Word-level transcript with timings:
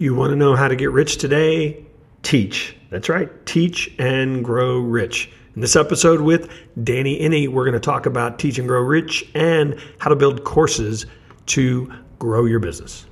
You 0.00 0.14
want 0.14 0.30
to 0.30 0.36
know 0.36 0.56
how 0.56 0.66
to 0.66 0.76
get 0.76 0.92
rich 0.92 1.18
today? 1.18 1.84
Teach. 2.22 2.74
That's 2.88 3.10
right. 3.10 3.28
Teach 3.44 3.94
and 3.98 4.42
grow 4.42 4.78
rich. 4.78 5.30
In 5.54 5.60
this 5.60 5.76
episode 5.76 6.22
with 6.22 6.50
Danny 6.82 7.20
Iny, 7.20 7.48
we're 7.48 7.66
going 7.66 7.74
to 7.74 7.80
talk 7.80 8.06
about 8.06 8.38
Teach 8.38 8.58
and 8.58 8.66
Grow 8.66 8.80
Rich 8.80 9.28
and 9.34 9.78
how 9.98 10.08
to 10.08 10.16
build 10.16 10.42
courses 10.42 11.04
to 11.48 11.92
grow 12.18 12.46
your 12.46 12.60
business. 12.60 13.04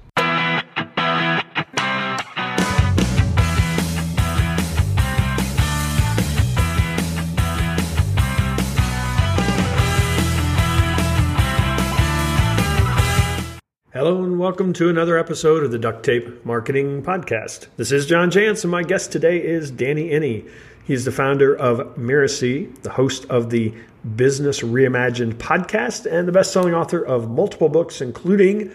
Welcome 14.59 14.73
to 14.73 14.89
another 14.89 15.17
episode 15.17 15.63
of 15.63 15.71
the 15.71 15.79
Duct 15.79 16.05
Tape 16.05 16.45
Marketing 16.45 17.01
Podcast. 17.01 17.69
This 17.77 17.93
is 17.93 18.07
John 18.07 18.29
Jantsch, 18.29 18.65
and 18.65 18.73
my 18.73 18.83
guest 18.83 19.13
today 19.13 19.41
is 19.41 19.71
Danny 19.71 20.11
Iny. 20.11 20.51
He's 20.85 21.05
the 21.05 21.13
founder 21.13 21.57
of 21.57 21.95
Mirasee, 21.95 22.77
the 22.83 22.91
host 22.91 23.25
of 23.27 23.51
the 23.51 23.73
Business 24.17 24.59
Reimagined 24.59 25.35
podcast, 25.35 26.11
and 26.11 26.27
the 26.27 26.33
best-selling 26.33 26.75
author 26.75 27.01
of 27.01 27.31
multiple 27.31 27.69
books, 27.69 28.01
including 28.01 28.73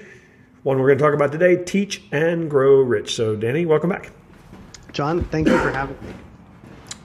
one 0.64 0.80
we're 0.80 0.88
going 0.88 1.00
to 1.00 1.04
talk 1.04 1.14
about 1.14 1.34
today, 1.34 1.62
Teach 1.62 2.02
and 2.14 2.50
Grow 2.50 2.80
Rich. 2.80 3.14
So, 3.14 3.36
Danny, 3.36 3.66
welcome 3.66 3.90
back. 3.90 4.12
John, 4.94 5.26
thank 5.26 5.50
you 5.50 5.58
for 5.58 5.72
having 5.72 5.98
me. 6.02 6.14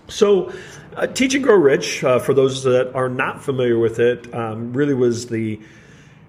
So, 0.07 0.53
uh, 0.95 1.09
Teach 1.09 1.35
and 1.35 1.43
Grow 1.43 1.57
Rich, 1.57 2.05
uh, 2.05 2.21
for 2.21 2.33
those 2.33 2.63
that 2.63 2.95
are 2.95 3.09
not 3.09 3.43
familiar 3.43 3.77
with 3.77 3.99
it, 3.99 4.33
um, 4.33 4.73
really 4.73 4.95
was 4.95 5.27
the 5.27 5.61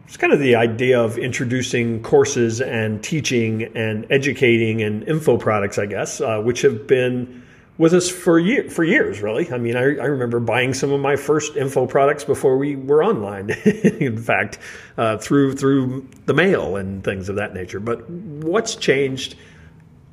it's 0.10 0.18
kind 0.18 0.34
of 0.34 0.40
the 0.40 0.56
idea 0.56 1.00
of 1.00 1.20
introducing 1.20 2.02
courses 2.02 2.62
and 2.62 3.04
teaching 3.04 3.66
and 3.78 4.08
educating 4.10 4.82
and 4.82 5.08
info 5.08 5.38
products, 5.38 5.78
I 5.78 5.86
guess, 5.86 6.20
uh, 6.20 6.42
which 6.42 6.64
have 6.64 6.88
been 6.88 7.44
with 7.78 7.94
us 7.94 8.10
for 8.10 8.40
year, 8.40 8.68
for 8.72 8.84
years, 8.84 9.22
really. 9.22 9.54
I 9.54 9.60
mean, 9.60 9.76
I, 9.76 9.82
I, 9.82 10.06
remember 10.06 10.40
buying 10.40 10.74
some 10.74 10.92
of 10.92 11.00
my 11.00 11.16
first 11.16 11.56
info 11.56 11.86
products 11.86 12.24
before 12.24 12.58
we 12.58 12.76
were 12.76 13.04
online. 13.04 13.52
in 14.00 14.18
fact, 14.18 14.58
uh, 14.98 15.18
through 15.18 15.54
through 15.54 16.08
the 16.26 16.34
mail 16.34 16.76
and 16.76 17.04
things 17.04 17.30
of 17.30 17.36
that 17.36 17.54
nature. 17.54 17.80
But 17.80 18.10
what's 18.10 18.76
changed 18.76 19.36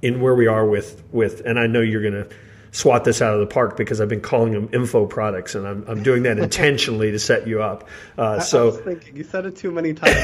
in 0.03 0.21
where 0.21 0.35
we 0.35 0.47
are 0.47 0.67
with 0.67 1.03
with? 1.11 1.41
And 1.41 1.59
I 1.59 1.67
know 1.69 1.81
you're 1.81 2.03
going 2.03 2.23
to 2.23 2.29
swat 2.73 3.05
this 3.05 3.23
out 3.23 3.35
of 3.35 3.41
the 3.41 3.47
park 3.47 3.77
because 3.77 4.01
I've 4.01 4.09
been 4.09 4.21
calling 4.21 4.53
them 4.53 4.69
info 4.73 5.07
products, 5.07 5.55
and 5.55 5.67
I'm, 5.67 5.85
I'm 5.89 6.03
doing 6.03 6.25
that 6.25 6.39
intentionally 6.47 7.11
to 7.13 7.19
set 7.19 7.47
you 7.47 7.63
up. 7.63 7.89
Uh, 8.19 8.41
so, 8.41 8.63
I 8.63 8.65
was 8.67 8.81
thinking 8.81 9.17
you 9.17 9.25
said 9.25 9.47
it 9.47 9.57
too 9.57 9.71
many 9.71 9.95
times. 9.95 10.17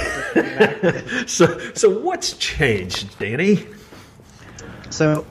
so, 1.30 1.58
so 1.74 1.98
what's 1.98 2.34
changed, 2.34 3.18
Danny? 3.18 3.66
So, 4.90 5.26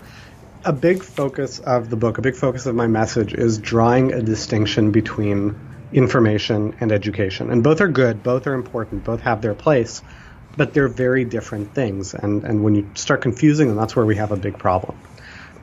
a 0.65 0.73
big 0.73 1.03
focus 1.03 1.59
of 1.59 1.89
the 1.89 1.95
book, 1.95 2.17
a 2.17 2.21
big 2.21 2.35
focus 2.35 2.65
of 2.65 2.75
my 2.75 2.87
message, 2.87 3.33
is 3.33 3.57
drawing 3.57 4.13
a 4.13 4.21
distinction 4.21 4.91
between 4.91 5.59
information 5.93 6.75
and 6.79 6.91
education, 6.91 7.51
and 7.51 7.63
both 7.63 7.81
are 7.81 7.87
good, 7.87 8.23
both 8.23 8.47
are 8.47 8.53
important, 8.53 9.03
both 9.03 9.21
have 9.21 9.41
their 9.41 9.53
place. 9.53 10.01
But 10.57 10.73
they're 10.73 10.89
very 10.89 11.23
different 11.23 11.73
things, 11.73 12.13
and, 12.13 12.43
and 12.43 12.61
when 12.61 12.75
you 12.75 12.89
start 12.95 13.21
confusing 13.21 13.69
them, 13.69 13.77
that's 13.77 13.95
where 13.95 14.05
we 14.05 14.17
have 14.17 14.33
a 14.33 14.35
big 14.35 14.59
problem. 14.59 14.97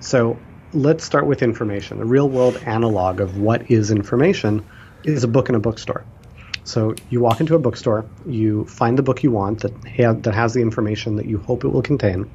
So 0.01 0.39
let's 0.73 1.05
start 1.05 1.27
with 1.27 1.43
information. 1.43 1.99
The 1.99 2.05
real 2.05 2.29
world 2.29 2.61
analog 2.67 3.21
of 3.21 3.39
what 3.39 3.71
is 3.71 3.91
information 3.91 4.65
is 5.05 5.25
a 5.25 5.29
book 5.29 5.49
in 5.49 5.55
a 5.55 5.61
bookstore. 5.61 6.05
So 6.65 6.95
you 7.09 7.21
walk 7.21 7.41
into 7.41 7.55
a 7.55 7.59
bookstore, 7.59 8.05
you 8.27 8.67
find 8.67 8.99
the 8.99 9.03
book 9.03 9.23
you 9.23 9.31
want 9.31 9.61
that 9.61 9.73
ha- 9.89 10.13
that 10.13 10.35
has 10.35 10.53
the 10.53 10.61
information 10.61 11.17
that 11.17 11.27
you 11.27 11.39
hope 11.39 11.65
it 11.65 11.69
will 11.69 11.83
contain. 11.83 12.31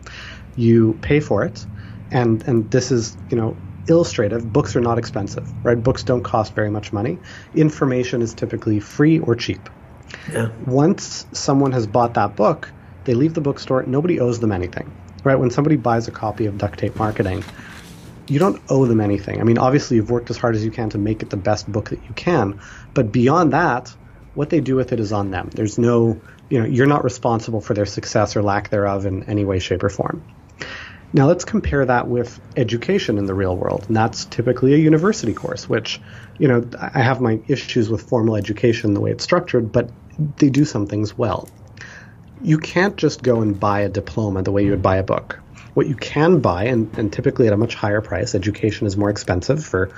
You 0.56 0.98
pay 1.02 1.20
for 1.20 1.44
it, 1.44 1.66
and 2.12 2.44
and 2.48 2.70
this 2.72 2.92
is 2.92 3.16
you 3.30 3.38
know 3.38 3.56
illustrative. 3.88 4.52
Books 4.52 4.76
are 4.76 4.82
not 4.82 4.98
expensive, 4.98 5.48
right? 5.64 5.82
Books 5.82 6.04
don't 6.04 6.24
cost 6.24 6.56
very 6.56 6.72
much 6.72 6.92
money. 6.92 7.20
Information 7.54 8.22
is 8.22 8.34
typically 8.34 8.80
free 8.80 9.20
or 9.20 9.36
cheap. 9.36 9.70
Yeah. 10.32 10.50
Once 10.66 11.26
someone 11.34 11.72
has 11.74 11.86
bought 11.86 12.16
that 12.16 12.36
book, 12.36 12.72
they 13.06 13.14
leave 13.14 13.34
the 13.36 13.42
bookstore. 13.42 13.84
Nobody 13.84 14.20
owes 14.20 14.40
them 14.40 14.52
anything, 14.52 14.92
right? 15.24 15.36
When 15.36 15.52
somebody 15.52 15.76
buys 15.76 16.08
a 16.08 16.12
copy 16.12 16.48
of 16.48 16.58
Duct 16.58 16.80
Tape 16.80 16.96
Marketing, 16.96 17.44
you 18.28 18.40
don't 18.40 18.62
owe 18.70 18.86
them 18.86 19.02
anything. 19.02 19.40
I 19.40 19.44
mean, 19.44 19.58
obviously, 19.58 19.98
you've 19.98 20.10
worked 20.12 20.30
as 20.30 20.38
hard 20.38 20.56
as 20.56 20.64
you 20.64 20.72
can 20.72 20.90
to 20.92 20.98
make 20.98 21.24
it 21.24 21.30
the 21.30 21.38
best 21.38 21.72
book 21.72 21.90
that 21.90 22.04
you 22.04 22.14
can, 22.14 22.60
but 22.94 23.12
beyond 23.12 23.54
that, 23.54 23.96
what 24.34 24.50
they 24.50 24.62
do 24.62 24.76
with 24.76 24.94
it 24.94 25.00
is 25.00 25.12
on 25.12 25.32
them. 25.32 25.50
There's 25.54 25.78
no, 25.78 26.22
you 26.50 26.60
know, 26.60 26.66
you're 26.66 26.88
not 26.88 27.04
responsible 27.04 27.62
for 27.62 27.74
their 27.74 27.86
success 27.86 28.36
or 28.36 28.42
lack 28.42 28.70
thereof 28.70 29.06
in 29.06 29.24
any 29.24 29.46
way, 29.46 29.60
shape, 29.60 29.84
or 29.84 29.90
form. 29.90 30.24
Now, 31.16 31.28
let's 31.28 31.46
compare 31.46 31.86
that 31.86 32.08
with 32.08 32.40
education 32.56 33.20
in 33.20 33.26
the 33.26 33.36
real 33.36 33.56
world, 33.56 33.86
and 33.88 33.96
that's 33.96 34.26
typically 34.26 34.74
a 34.74 34.78
university 34.78 35.34
course, 35.34 35.70
which, 35.70 36.02
you 36.40 36.48
know, 36.48 36.68
I 36.80 37.02
have 37.02 37.22
my 37.22 37.40
issues 37.48 37.90
with 37.90 38.10
formal 38.10 38.36
education 38.36 38.96
the 38.96 39.00
way 39.00 39.12
it's 39.12 39.24
structured, 39.24 39.72
but 39.72 39.92
they 40.38 40.50
do 40.50 40.66
some 40.66 40.88
things 40.88 41.16
well. 41.16 41.48
You 42.42 42.58
can't 42.58 42.98
just 42.98 43.22
go 43.22 43.42
and 43.42 43.60
buy 43.60 43.82
a 43.82 43.90
diploma 43.90 44.42
the 44.42 44.52
way 44.52 44.66
you 44.66 44.72
would 44.72 44.82
buy 44.82 44.98
a 44.98 45.04
book 45.04 45.40
what 45.74 45.88
you 45.88 45.96
can 45.96 46.40
buy, 46.40 46.66
and, 46.66 46.96
and 46.98 47.12
typically 47.12 47.48
at 47.48 47.54
a 47.54 47.58
much 47.58 47.76
higher 47.76 48.02
price, 48.02 48.36
education 48.36 48.86
is 48.88 48.96
more 48.96 49.10
expensive 49.10 49.64
for 49.64 49.90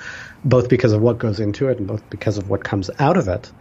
both 0.43 0.69
because 0.69 0.93
of 0.93 1.01
what 1.01 1.17
goes 1.17 1.39
into 1.39 1.67
it 1.69 1.77
and 1.77 1.87
both 1.87 2.09
because 2.09 2.37
of 2.37 2.49
what 2.49 2.63
comes 2.63 2.89
out 2.99 3.17
of 3.17 3.27
it. 3.27 3.51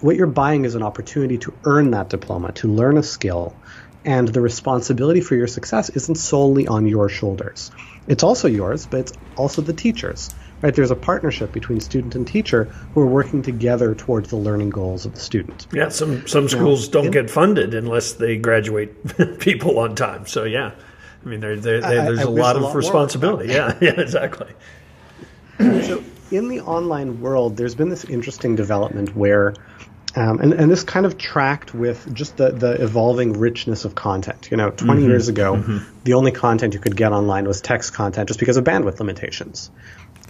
What 0.00 0.16
you're 0.16 0.26
buying 0.26 0.64
is 0.64 0.74
an 0.74 0.82
opportunity 0.82 1.36
to 1.38 1.52
earn 1.64 1.90
that 1.90 2.08
diploma, 2.08 2.52
to 2.52 2.68
learn 2.68 2.96
a 2.96 3.02
skill, 3.02 3.54
and 4.04 4.28
the 4.28 4.40
responsibility 4.40 5.20
for 5.20 5.34
your 5.34 5.46
success 5.46 5.90
isn't 5.90 6.14
solely 6.14 6.66
on 6.66 6.86
your 6.86 7.08
shoulders. 7.08 7.70
It's 8.06 8.22
also 8.22 8.48
yours, 8.48 8.86
but 8.86 9.00
it's 9.00 9.12
also 9.36 9.60
the 9.60 9.74
teacher's. 9.74 10.30
Right? 10.62 10.74
There's 10.74 10.90
a 10.90 10.96
partnership 10.96 11.52
between 11.52 11.80
student 11.80 12.14
and 12.14 12.26
teacher 12.26 12.64
who 12.94 13.00
are 13.00 13.06
working 13.06 13.40
together 13.40 13.94
towards 13.94 14.28
the 14.28 14.36
learning 14.36 14.70
goals 14.70 15.06
of 15.06 15.14
the 15.14 15.20
student. 15.20 15.66
Yeah, 15.72 15.88
some 15.88 16.26
some 16.26 16.50
schools 16.50 16.88
now, 16.88 16.92
don't 16.92 17.06
in, 17.06 17.12
get 17.12 17.30
funded 17.30 17.72
unless 17.72 18.12
they 18.12 18.36
graduate 18.36 19.38
people 19.38 19.78
on 19.78 19.94
time. 19.94 20.26
So 20.26 20.44
yeah. 20.44 20.72
I 21.24 21.28
mean, 21.28 21.40
there, 21.40 21.56
there, 21.56 21.80
there 21.80 22.04
there's 22.04 22.20
I, 22.20 22.22
a 22.22 22.30
lot 22.30 22.56
a 22.56 22.58
of 22.58 22.64
lot 22.64 22.76
responsibility. 22.76 23.52
Yeah, 23.52 23.76
yeah, 23.80 24.00
exactly. 24.00 24.52
so, 25.58 26.02
in 26.30 26.48
the 26.48 26.60
online 26.60 27.20
world, 27.20 27.56
there's 27.56 27.74
been 27.74 27.90
this 27.90 28.04
interesting 28.04 28.56
development 28.56 29.14
where, 29.14 29.54
um, 30.16 30.40
and, 30.40 30.54
and 30.54 30.70
this 30.70 30.82
kind 30.82 31.04
of 31.04 31.18
tracked 31.18 31.74
with 31.74 32.12
just 32.14 32.36
the, 32.36 32.52
the 32.52 32.82
evolving 32.82 33.34
richness 33.34 33.84
of 33.84 33.94
content. 33.94 34.48
You 34.50 34.56
know, 34.56 34.70
20 34.70 35.00
mm-hmm. 35.00 35.10
years 35.10 35.28
ago, 35.28 35.56
mm-hmm. 35.56 35.78
the 36.04 36.14
only 36.14 36.32
content 36.32 36.72
you 36.72 36.80
could 36.80 36.96
get 36.96 37.12
online 37.12 37.46
was 37.46 37.60
text 37.60 37.92
content 37.92 38.28
just 38.28 38.40
because 38.40 38.56
of 38.56 38.64
bandwidth 38.64 38.98
limitations. 38.98 39.70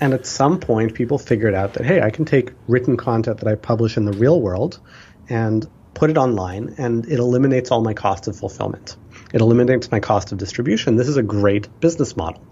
And 0.00 0.14
at 0.14 0.26
some 0.26 0.58
point, 0.58 0.94
people 0.94 1.18
figured 1.18 1.54
out 1.54 1.74
that, 1.74 1.84
hey, 1.84 2.00
I 2.00 2.10
can 2.10 2.24
take 2.24 2.52
written 2.66 2.96
content 2.96 3.38
that 3.40 3.48
I 3.48 3.54
publish 3.54 3.98
in 3.98 4.06
the 4.06 4.12
real 4.12 4.40
world 4.40 4.80
and 5.28 5.68
put 5.94 6.08
it 6.08 6.16
online, 6.16 6.74
and 6.78 7.06
it 7.06 7.18
eliminates 7.18 7.70
all 7.70 7.82
my 7.82 7.92
cost 7.92 8.26
of 8.26 8.36
fulfillment. 8.36 8.96
It 9.32 9.40
eliminates 9.40 9.90
my 9.90 10.00
cost 10.00 10.32
of 10.32 10.38
distribution. 10.38 10.96
This 10.96 11.08
is 11.08 11.16
a 11.16 11.22
great 11.22 11.68
business 11.80 12.16
model. 12.16 12.42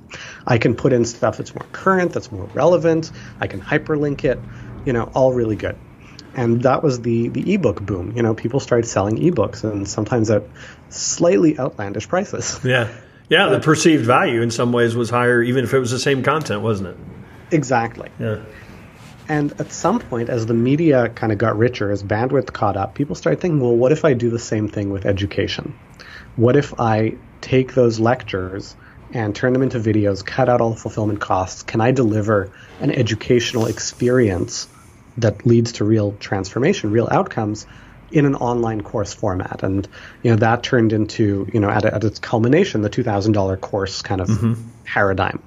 I 0.47 0.59
can 0.59 0.75
put 0.75 0.93
in 0.93 1.05
stuff 1.05 1.37
that's 1.37 1.55
more 1.55 1.66
current, 1.72 2.12
that's 2.12 2.31
more 2.31 2.44
relevant. 2.55 3.11
I 3.41 3.47
can 3.47 3.61
hyperlink 3.61 4.25
it, 4.25 4.39
you 4.84 4.93
know, 4.93 5.11
all 5.15 5.33
really 5.33 5.56
good. 5.56 5.77
And 6.34 6.62
that 6.62 6.83
was 6.83 7.00
the 7.00 7.28
the 7.28 7.55
ebook 7.55 7.81
boom. 7.81 8.12
You 8.17 8.22
know, 8.22 8.34
people 8.34 8.61
started 8.61 8.87
selling 8.87 9.17
ebooks 9.17 9.65
and 9.65 9.88
sometimes 9.88 10.31
at 10.31 10.44
slightly 10.88 11.59
outlandish 11.59 12.09
prices. 12.09 12.61
Yeah. 12.65 12.88
Yeah, 13.31 13.49
the 13.50 13.61
perceived 13.61 14.06
value 14.06 14.41
in 14.41 14.50
some 14.50 14.72
ways 14.72 14.97
was 14.97 15.11
higher 15.11 15.43
even 15.43 15.65
if 15.65 15.75
it 15.75 15.78
was 15.78 15.91
the 15.91 15.99
same 15.99 16.22
content, 16.22 16.62
wasn't 16.62 16.88
it? 16.88 16.97
Exactly. 17.50 18.09
Yeah. 18.19 18.41
And 19.28 19.53
at 19.61 19.71
some 19.71 19.99
point, 19.99 20.31
as 20.31 20.47
the 20.47 20.55
media 20.55 21.11
kind 21.11 21.31
of 21.31 21.37
got 21.37 21.59
richer, 21.59 21.91
as 21.91 22.03
bandwidth 22.03 22.50
caught 22.55 22.78
up, 22.78 22.94
people 22.94 23.15
started 23.15 23.41
thinking, 23.41 23.61
well, 23.61 23.77
what 23.77 23.93
if 23.93 24.06
I 24.06 24.15
do 24.15 24.31
the 24.31 24.38
same 24.38 24.69
thing 24.69 24.91
with 24.91 25.05
education? 25.05 25.75
What 26.38 26.56
if 26.56 26.78
I 26.78 27.16
take 27.41 27.75
those 27.75 27.99
lectures 27.99 28.76
and 29.12 29.34
turn 29.34 29.52
them 29.52 29.62
into 29.62 29.81
videos, 29.81 30.25
cut 30.25 30.49
out 30.49 30.61
all 30.61 30.70
the 30.70 30.76
fulfillment 30.76 31.20
costs? 31.20 31.64
Can 31.64 31.81
I 31.81 31.90
deliver 31.90 32.52
an 32.81 32.93
educational 32.93 33.67
experience 33.67 34.69
that 35.17 35.44
leads 35.44 35.73
to 35.73 35.85
real 35.85 36.12
transformation, 36.12 36.93
real 36.93 37.08
outcomes 37.11 37.67
in 38.12 38.25
an 38.25 38.37
online 38.37 38.82
course 38.82 39.12
format? 39.12 39.64
And 39.64 39.88
you 40.23 40.31
know 40.31 40.37
that 40.37 40.62
turned 40.62 40.93
into 40.93 41.49
you 41.52 41.58
know 41.58 41.70
at, 41.70 41.85
at 41.85 42.05
its 42.05 42.20
culmination 42.20 42.82
the 42.82 42.88
two 42.88 43.02
thousand 43.02 43.32
dollar 43.32 43.56
course 43.56 44.02
kind 44.02 44.20
of 44.20 44.29
mm-hmm. 44.29 44.62
paradigm. 44.85 45.43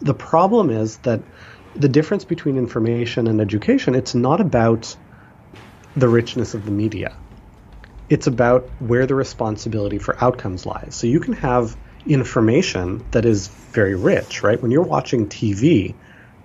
The 0.00 0.14
problem 0.14 0.70
is 0.70 0.98
that 0.98 1.22
the 1.74 1.88
difference 1.88 2.24
between 2.24 2.56
information 2.56 3.26
and 3.26 3.40
education 3.40 3.96
it's 3.96 4.14
not 4.14 4.40
about 4.40 4.96
the 5.96 6.08
richness 6.08 6.54
of 6.54 6.64
the 6.64 6.70
media 6.70 7.16
it's 8.08 8.26
about 8.26 8.68
where 8.78 9.06
the 9.06 9.14
responsibility 9.14 9.98
for 9.98 10.22
outcomes 10.22 10.64
lies. 10.64 10.94
So 10.94 11.06
you 11.06 11.20
can 11.20 11.34
have 11.34 11.76
information 12.06 13.04
that 13.10 13.24
is 13.24 13.48
very 13.48 13.94
rich, 13.94 14.42
right? 14.42 14.60
When 14.60 14.70
you're 14.70 14.82
watching 14.82 15.28
TV, 15.28 15.94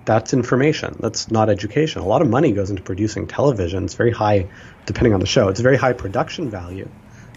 that's 0.06 0.33
information. 0.33 0.98
That's 1.00 1.31
not 1.31 1.50
education. 1.50 2.01
A 2.01 2.06
lot 2.06 2.21
of 2.21 2.30
money 2.30 2.51
goes 2.51 2.69
into 2.69 2.81
producing 2.81 3.27
television. 3.27 3.86
It's 3.86 3.94
very 3.94 4.12
high, 4.12 4.48
depending 4.86 5.13
on 5.13 5.19
the 5.19 5.25
show. 5.25 5.48
It's 5.48 5.62
very 5.62 5.77
high 5.77 5.94
production 5.94 6.50
value, 6.50 6.89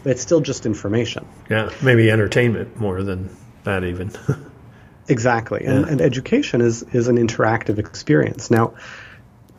but 0.03 0.11
it's 0.11 0.23
still 0.23 0.41
just 0.41 0.67
information. 0.67 1.27
Yeah, 1.49 1.71
maybe 1.83 2.11
entertainment 2.11 2.77
more 2.79 3.03
than 3.03 3.31
that 3.63 3.85
even. 3.85 4.11
exactly, 5.09 5.65
and, 5.65 5.85
and 5.85 6.01
education 6.01 6.61
is 6.61 6.83
is 6.83 7.07
an 7.07 7.17
interactive 7.17 7.79
experience. 7.79 8.51
Now, 8.51 8.75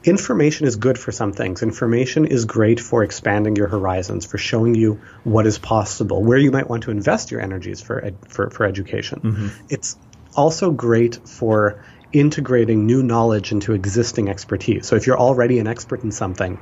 information 0.07 0.65
is 0.65 0.77
good 0.77 0.98
for 0.98 1.12
some 1.12 1.33
things. 1.33 1.62
Information 1.62 2.25
is 2.25 2.45
great 2.45 2.80
for 2.80 3.04
expanding 3.04 3.56
your 3.56 3.68
horizons, 3.68 4.25
for 4.25 4.38
showing 4.38 4.74
you 4.74 5.01
what 5.24 5.45
is 5.45 5.59
possible, 5.59 6.24
where 6.24 6.38
you 6.38 6.50
might 6.50 6.69
want 6.69 6.83
to 6.83 6.92
invest 6.92 7.30
your 7.30 7.42
energies 7.42 7.81
for 7.81 8.04
ed, 8.04 8.18
for, 8.27 8.50
for 8.50 8.65
education. 8.65 9.19
Mm-hmm. 9.19 9.48
It's 9.69 9.98
also 10.36 10.71
great 10.71 11.15
for 11.27 11.83
integrating 12.13 12.86
new 12.86 13.04
knowledge 13.04 13.51
into 13.51 13.74
existing 13.74 14.30
expertise. 14.30 14.88
So 14.88 14.95
if 14.95 15.06
you're 15.06 15.19
already 15.19 15.59
an 15.59 15.68
expert 15.68 16.04
in 16.04 16.12
something, 16.12 16.57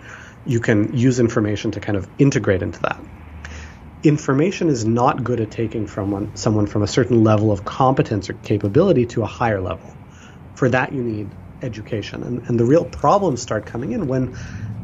you 0.45 0.59
can 0.59 0.97
use 0.97 1.19
information 1.19 1.71
to 1.71 1.79
kind 1.79 1.97
of 1.97 2.09
integrate 2.17 2.63
into 2.63 2.81
that. 2.81 2.99
Information 4.03 4.69
is 4.69 4.85
not 4.85 5.23
good 5.23 5.39
at 5.39 5.51
taking 5.51 5.85
from 5.85 6.11
one, 6.11 6.35
someone 6.35 6.65
from 6.65 6.81
a 6.81 6.87
certain 6.87 7.23
level 7.23 7.51
of 7.51 7.63
competence 7.63 8.29
or 8.29 8.33
capability 8.33 9.05
to 9.07 9.21
a 9.21 9.27
higher 9.27 9.61
level. 9.61 9.95
For 10.55 10.69
that, 10.69 10.93
you 10.93 11.03
need 11.03 11.29
education. 11.65 12.23
And, 12.23 12.47
and 12.47 12.59
the 12.59 12.65
real 12.65 12.85
problems 12.85 13.41
start 13.41 13.65
coming 13.65 13.91
in 13.91 14.07
when 14.07 14.33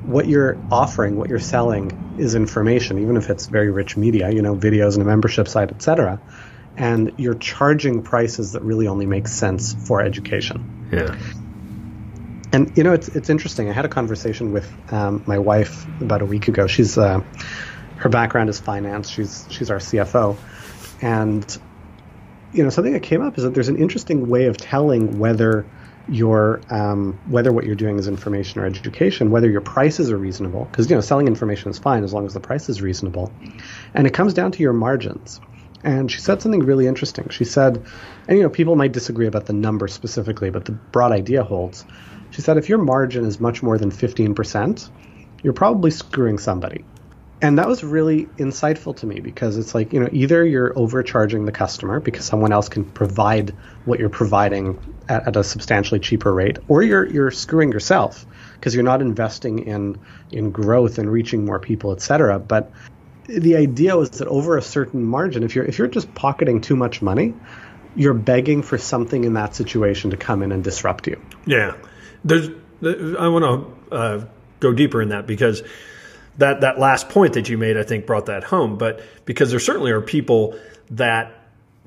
what 0.03 0.27
you're 0.27 0.57
offering, 0.71 1.15
what 1.15 1.29
you're 1.29 1.39
selling 1.39 2.15
is 2.17 2.35
information, 2.35 2.99
even 2.99 3.17
if 3.17 3.29
it's 3.29 3.45
very 3.45 3.71
rich 3.71 3.95
media, 3.95 4.31
you 4.31 4.41
know, 4.41 4.55
videos 4.55 4.93
and 4.93 5.03
a 5.03 5.05
membership 5.05 5.47
site, 5.47 5.69
etc. 5.71 6.19
And 6.75 7.13
you're 7.17 7.35
charging 7.35 8.01
prices 8.01 8.53
that 8.53 8.63
really 8.63 8.87
only 8.87 9.05
make 9.05 9.27
sense 9.27 9.73
for 9.73 10.01
education. 10.01 10.89
Yeah. 10.91 11.15
And 12.53 12.75
you 12.77 12.83
know, 12.83 12.93
it's 12.93 13.07
it's 13.09 13.29
interesting. 13.29 13.69
I 13.69 13.73
had 13.73 13.85
a 13.85 13.89
conversation 13.89 14.51
with 14.51 14.69
um, 14.91 15.23
my 15.25 15.39
wife 15.39 15.85
about 16.01 16.21
a 16.21 16.25
week 16.25 16.49
ago. 16.49 16.67
She's 16.67 16.97
uh, 16.97 17.21
her 17.95 18.09
background 18.09 18.49
is 18.49 18.59
finance. 18.59 19.09
She's 19.09 19.45
she's 19.49 19.69
our 19.69 19.77
CFO, 19.77 20.35
and 21.01 21.61
you 22.51 22.63
know, 22.63 22.69
something 22.69 22.93
that 22.93 23.03
came 23.03 23.21
up 23.21 23.37
is 23.37 23.43
that 23.43 23.53
there's 23.53 23.69
an 23.69 23.77
interesting 23.77 24.27
way 24.27 24.47
of 24.47 24.57
telling 24.57 25.19
whether 25.19 25.65
your 26.07 26.61
um, 26.69 27.19
whether 27.25 27.51
what 27.51 27.65
you're 27.65 27.75
doing 27.75 27.99
is 27.99 28.07
information 28.07 28.61
or 28.61 28.65
education, 28.65 29.31
whether 29.31 29.49
your 29.49 29.61
prices 29.61 30.11
are 30.11 30.17
reasonable. 30.17 30.65
Because 30.65 30.89
you 30.89 30.95
know, 30.95 31.01
selling 31.01 31.27
information 31.27 31.71
is 31.71 31.79
fine 31.79 32.03
as 32.03 32.13
long 32.13 32.25
as 32.25 32.33
the 32.33 32.39
price 32.39 32.69
is 32.69 32.81
reasonable, 32.81 33.33
and 33.93 34.07
it 34.07 34.13
comes 34.13 34.33
down 34.33 34.51
to 34.53 34.63
your 34.63 34.73
margins. 34.73 35.39
And 35.83 36.11
she 36.11 36.19
said 36.19 36.41
something 36.41 36.61
really 36.61 36.85
interesting. 36.85 37.29
She 37.29 37.43
said, 37.43 37.83
and 38.27 38.37
you 38.37 38.43
know, 38.43 38.49
people 38.49 38.75
might 38.75 38.91
disagree 38.91 39.27
about 39.27 39.47
the 39.47 39.53
number 39.53 39.87
specifically, 39.87 40.51
but 40.51 40.65
the 40.65 40.73
broad 40.73 41.11
idea 41.11 41.43
holds. 41.43 41.85
She 42.29 42.41
said, 42.41 42.57
if 42.57 42.69
your 42.69 42.77
margin 42.77 43.25
is 43.25 43.39
much 43.39 43.63
more 43.63 43.77
than 43.77 43.91
15%, 43.91 44.89
you're 45.43 45.53
probably 45.53 45.91
screwing 45.91 46.37
somebody. 46.37 46.85
And 47.41 47.57
that 47.57 47.67
was 47.67 47.83
really 47.83 48.25
insightful 48.37 48.95
to 48.97 49.07
me 49.07 49.19
because 49.19 49.57
it's 49.57 49.73
like, 49.73 49.93
you 49.93 49.99
know, 49.99 50.09
either 50.11 50.45
you're 50.45 50.77
overcharging 50.77 51.45
the 51.45 51.51
customer 51.51 51.99
because 51.99 52.23
someone 52.23 52.51
else 52.51 52.69
can 52.69 52.85
provide 52.85 53.55
what 53.85 53.99
you're 53.99 54.09
providing 54.09 54.77
at, 55.09 55.27
at 55.27 55.35
a 55.35 55.43
substantially 55.43 55.99
cheaper 55.99 56.31
rate, 56.31 56.59
or 56.67 56.83
you're 56.83 57.05
you're 57.07 57.31
screwing 57.31 57.71
yourself 57.71 58.27
because 58.53 58.75
you're 58.75 58.83
not 58.83 59.01
investing 59.01 59.59
in 59.59 59.99
in 60.31 60.51
growth 60.51 60.99
and 60.99 61.11
reaching 61.11 61.43
more 61.43 61.59
people, 61.59 61.91
et 61.93 62.01
cetera. 62.01 62.37
But 62.37 62.71
the 63.25 63.55
idea 63.55 63.97
was 63.97 64.11
that 64.11 64.27
over 64.27 64.57
a 64.57 64.61
certain 64.61 65.03
margin, 65.03 65.41
if 65.41 65.55
you're 65.55 65.65
if 65.65 65.79
you're 65.79 65.87
just 65.87 66.13
pocketing 66.13 66.61
too 66.61 66.75
much 66.75 67.01
money, 67.01 67.33
you're 67.95 68.13
begging 68.13 68.61
for 68.61 68.77
something 68.77 69.23
in 69.23 69.33
that 69.33 69.55
situation 69.55 70.11
to 70.11 70.17
come 70.17 70.43
in 70.43 70.51
and 70.51 70.63
disrupt 70.63 71.07
you. 71.07 71.19
Yeah, 71.47 71.75
there's. 72.23 72.49
I 72.83 73.27
want 73.27 73.45
to 73.89 73.95
uh, 73.95 74.25
go 74.59 74.73
deeper 74.73 75.01
in 75.01 75.09
that 75.09 75.27
because 75.27 75.63
that 76.37 76.61
that 76.61 76.79
last 76.79 77.09
point 77.09 77.33
that 77.33 77.49
you 77.49 77.57
made, 77.57 77.77
I 77.77 77.83
think, 77.83 78.05
brought 78.05 78.27
that 78.27 78.43
home. 78.43 78.77
But 78.77 79.01
because 79.25 79.51
there 79.51 79.59
certainly 79.59 79.91
are 79.91 80.01
people 80.01 80.57
that 80.91 81.33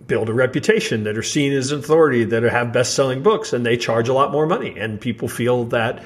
build 0.06 0.28
a 0.28 0.34
reputation 0.34 1.04
that 1.04 1.16
are 1.16 1.22
seen 1.22 1.52
as 1.52 1.72
an 1.72 1.78
authority 1.78 2.24
that 2.24 2.42
have 2.42 2.72
best-selling 2.72 3.22
books, 3.22 3.52
and 3.52 3.64
they 3.64 3.76
charge 3.76 4.08
a 4.08 4.12
lot 4.12 4.32
more 4.32 4.46
money, 4.46 4.78
and 4.78 5.00
people 5.00 5.28
feel 5.28 5.64
that 5.66 6.04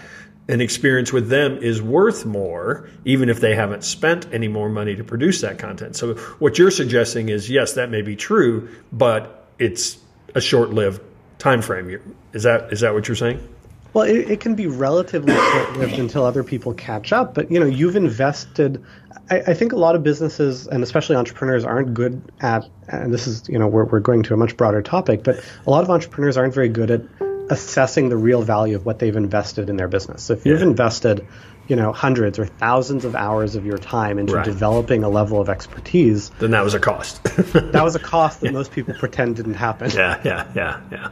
an 0.48 0.60
experience 0.60 1.12
with 1.12 1.28
them 1.28 1.58
is 1.58 1.82
worth 1.82 2.24
more, 2.24 2.88
even 3.04 3.28
if 3.28 3.40
they 3.40 3.54
haven't 3.54 3.84
spent 3.84 4.32
any 4.32 4.48
more 4.48 4.68
money 4.68 4.96
to 4.96 5.04
produce 5.04 5.42
that 5.42 5.58
content. 5.58 5.94
So 5.94 6.14
what 6.38 6.58
you're 6.58 6.70
suggesting 6.70 7.28
is, 7.28 7.50
yes, 7.50 7.74
that 7.74 7.90
may 7.90 8.02
be 8.02 8.16
true, 8.16 8.68
but 8.90 9.46
it's 9.58 9.98
a 10.34 10.40
short-lived 10.40 11.02
time 11.38 11.60
frame. 11.60 12.16
Is 12.32 12.44
that 12.44 12.72
is 12.72 12.80
that 12.80 12.94
what 12.94 13.08
you're 13.08 13.16
saying? 13.16 13.46
Well, 13.94 14.04
it, 14.06 14.30
it 14.30 14.40
can 14.40 14.54
be 14.54 14.66
relatively 14.66 15.32
short-lived 15.32 15.98
until 15.98 16.24
other 16.24 16.44
people 16.44 16.74
catch 16.74 17.12
up. 17.12 17.34
But 17.34 17.50
you 17.50 17.58
know, 17.58 17.66
you've 17.66 17.96
invested. 17.96 18.84
I, 19.30 19.40
I 19.48 19.54
think 19.54 19.72
a 19.72 19.76
lot 19.76 19.94
of 19.94 20.02
businesses, 20.02 20.66
and 20.66 20.82
especially 20.82 21.16
entrepreneurs, 21.16 21.64
aren't 21.64 21.94
good 21.94 22.22
at. 22.40 22.64
And 22.88 23.12
this 23.12 23.26
is, 23.26 23.48
you 23.48 23.58
know, 23.58 23.66
we're 23.66 23.84
we're 23.84 24.00
going 24.00 24.22
to 24.24 24.34
a 24.34 24.36
much 24.36 24.56
broader 24.56 24.82
topic, 24.82 25.24
but 25.24 25.42
a 25.66 25.70
lot 25.70 25.82
of 25.84 25.90
entrepreneurs 25.90 26.36
aren't 26.36 26.54
very 26.54 26.68
good 26.68 26.90
at 26.90 27.02
assessing 27.50 28.10
the 28.10 28.16
real 28.16 28.42
value 28.42 28.76
of 28.76 28.84
what 28.84 28.98
they've 28.98 29.16
invested 29.16 29.70
in 29.70 29.76
their 29.78 29.88
business. 29.88 30.22
So 30.22 30.34
if 30.34 30.44
you've 30.44 30.60
Yeah. 30.60 30.66
invested, 30.66 31.26
you 31.66 31.76
know, 31.76 31.92
hundreds 31.94 32.38
or 32.38 32.44
thousands 32.44 33.06
of 33.06 33.14
hours 33.14 33.54
of 33.56 33.64
your 33.64 33.78
time 33.78 34.18
into 34.18 34.34
Right. 34.34 34.44
developing 34.44 35.02
a 35.02 35.08
level 35.08 35.40
of 35.40 35.48
expertise, 35.48 36.30
Then 36.40 36.50
that 36.50 36.62
was 36.62 36.74
a 36.74 36.78
cost. 36.78 37.24
that 37.24 37.82
was 37.82 37.96
a 37.96 37.98
cost 37.98 38.42
that 38.42 38.52
most 38.60 38.70
people 38.72 38.92
pretend 38.92 39.36
didn't 39.36 39.54
happen. 39.54 39.90
Yeah, 39.90 40.20
yeah, 40.24 40.44
yeah, 40.54 40.80
yeah. 40.92 41.08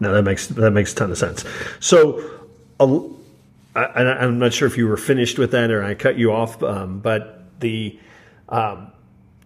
No, 0.00 0.14
that 0.14 0.22
makes 0.22 0.46
that 0.48 0.70
makes 0.70 0.92
a 0.92 0.96
ton 0.96 1.10
of 1.10 1.18
sense. 1.18 1.44
So, 1.78 2.48
I'm 2.80 4.38
not 4.38 4.52
sure 4.52 4.66
if 4.66 4.76
you 4.76 4.88
were 4.88 4.96
finished 4.96 5.38
with 5.38 5.52
that 5.52 5.70
or 5.70 5.84
I 5.84 5.94
cut 5.94 6.18
you 6.18 6.32
off, 6.32 6.62
um, 6.62 7.00
but 7.00 7.44
the 7.60 7.98
um, 8.48 8.90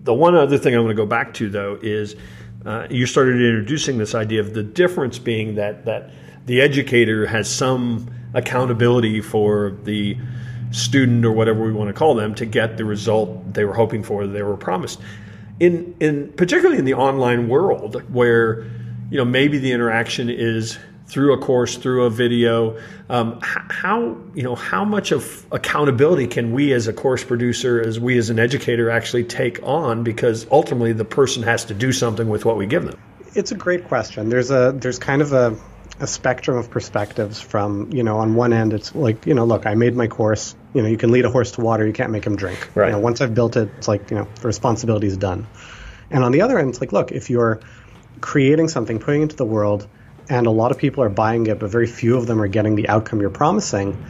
the 0.01 0.15
one 0.15 0.35
other 0.35 0.59
thing 0.59 0.75
I 0.75 0.79
want 0.79 0.91
to 0.91 0.95
go 0.95 1.07
back 1.07 1.35
to 1.35 1.51
though 1.51 1.79
is 1.83 2.17
uh, 2.65 2.87
you 2.89 3.07
started 3.07 3.37
introducing 3.37 3.99
this 3.99 4.15
idea 4.15 4.41
of 4.41 4.55
the 4.55 4.63
difference 4.63 5.19
being 5.19 5.57
that 5.57 5.85
that 5.85 6.11
the 6.47 6.61
educator 6.61 7.27
has 7.27 7.51
some 7.51 8.11
accountability 8.35 9.21
for 9.21 9.77
the 9.85 10.17
student 10.71 11.25
or 11.25 11.33
whatever 11.33 11.63
we 11.63 11.73
want 11.73 11.89
to 11.89 11.95
call 11.95 12.15
them 12.15 12.35
to 12.35 12.47
get 12.47 12.77
the 12.77 12.85
result 12.85 13.55
they 13.55 13.65
were 13.65 13.75
hoping 13.75 14.03
for, 14.03 14.27
they 14.27 14.43
were 14.43 14.57
promised. 14.57 15.01
In 15.61 15.95
in 16.01 16.33
particularly 16.33 16.79
in 16.79 16.85
the 16.85 16.95
online 16.95 17.49
world 17.49 18.03
where 18.13 18.65
you 19.15 19.19
know 19.19 19.25
maybe 19.25 19.59
the 19.59 19.71
interaction 19.71 20.29
is 20.29 20.77
through 21.07 21.35
a 21.35 21.39
course, 21.39 21.77
through 21.77 22.07
a 22.07 22.11
video. 22.11 22.81
Um, 23.09 23.39
how 23.41 24.17
you 24.35 24.43
know 24.43 24.57
how 24.57 24.85
much 24.85 25.13
of 25.13 25.47
accountability 25.53 26.27
can 26.27 26.53
we 26.53 26.73
as 26.73 26.89
a 26.89 26.93
course 26.93 27.23
producer, 27.23 27.81
as 27.81 28.01
we 28.01 28.19
as 28.19 28.31
an 28.31 28.41
educator, 28.41 28.91
actually 28.91 29.23
take 29.23 29.63
on? 29.63 30.03
Because 30.03 30.49
ultimately, 30.51 30.95
the 30.95 31.05
person 31.05 31.45
has 31.45 31.67
to 31.67 31.75
do 31.75 31.93
something 31.93 32.29
with 32.29 32.45
what 32.45 32.57
we 32.57 32.67
give 32.67 32.87
them. 32.87 33.01
It's 33.37 33.53
a 33.53 33.55
great 33.55 33.85
question. 33.85 34.31
There's 34.31 34.51
a 34.51 34.75
there's 34.77 34.99
kind 34.99 35.23
of 35.23 35.33
a, 35.33 35.57
a 36.01 36.09
spectrum 36.09 36.57
of 36.57 36.69
perspectives 36.69 37.41
from, 37.41 37.93
you 37.93 38.03
know, 38.03 38.17
on 38.19 38.35
one 38.35 38.53
end 38.53 38.73
it's 38.73 38.97
like, 38.97 39.27
you 39.27 39.35
know, 39.35 39.45
look, 39.45 39.65
I 39.65 39.77
made 39.77 39.95
my 39.95 40.09
course, 40.09 40.57
you 40.73 40.83
know, 40.83 40.89
you 40.89 40.97
can 40.97 41.13
lead 41.13 41.25
a 41.25 41.31
horse 41.31 41.53
to 41.53 41.61
water, 41.61 41.87
you 41.87 41.93
can't 41.93 42.11
make 42.11 42.25
him 42.25 42.35
drink. 42.35 42.69
Right. 42.75 42.87
You 42.87 42.93
know, 42.95 42.99
once 42.99 43.21
I've 43.21 43.33
built 43.33 43.57
it, 43.57 43.71
it's 43.79 43.87
like, 43.87 44.11
you 44.11 44.17
know, 44.17 44.27
the 44.41 44.49
responsibility 44.49 45.07
is 45.07 45.17
done. 45.17 45.47
And 46.11 46.25
on 46.25 46.33
the 46.33 46.43
other 46.43 46.59
end, 46.59 46.71
it's 46.71 46.81
like, 46.81 46.93
look, 46.93 47.13
if 47.13 47.31
you're 47.31 47.61
creating 48.21 48.69
something, 48.69 48.99
putting 48.99 49.21
it 49.21 49.25
into 49.25 49.37
the 49.37 49.45
world, 49.45 49.87
and 50.29 50.47
a 50.47 50.51
lot 50.51 50.71
of 50.71 50.79
people 50.79 51.05
are 51.05 51.09
buying 51.09 51.47
it, 51.47 51.59
but 51.59 51.71
very 51.71 51.87
few 51.87 52.17
of 52.17 52.27
them 52.27 52.41
are 52.41 52.49
getting 52.49 52.77
the 52.77 52.89
outcome 52.89 53.21
you're 53.21 53.31
promising, 53.31 54.05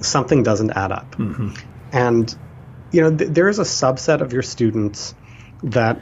something 0.00 0.42
doesn't 0.42 0.70
add 0.70 0.92
up. 0.92 1.16
Mm-hmm. 1.16 1.50
And 1.92 2.34
you 2.92 3.02
know, 3.02 3.16
th- 3.16 3.30
there 3.30 3.48
is 3.48 3.58
a 3.58 3.64
subset 3.64 4.20
of 4.20 4.32
your 4.32 4.42
students 4.42 5.14
that 5.62 6.00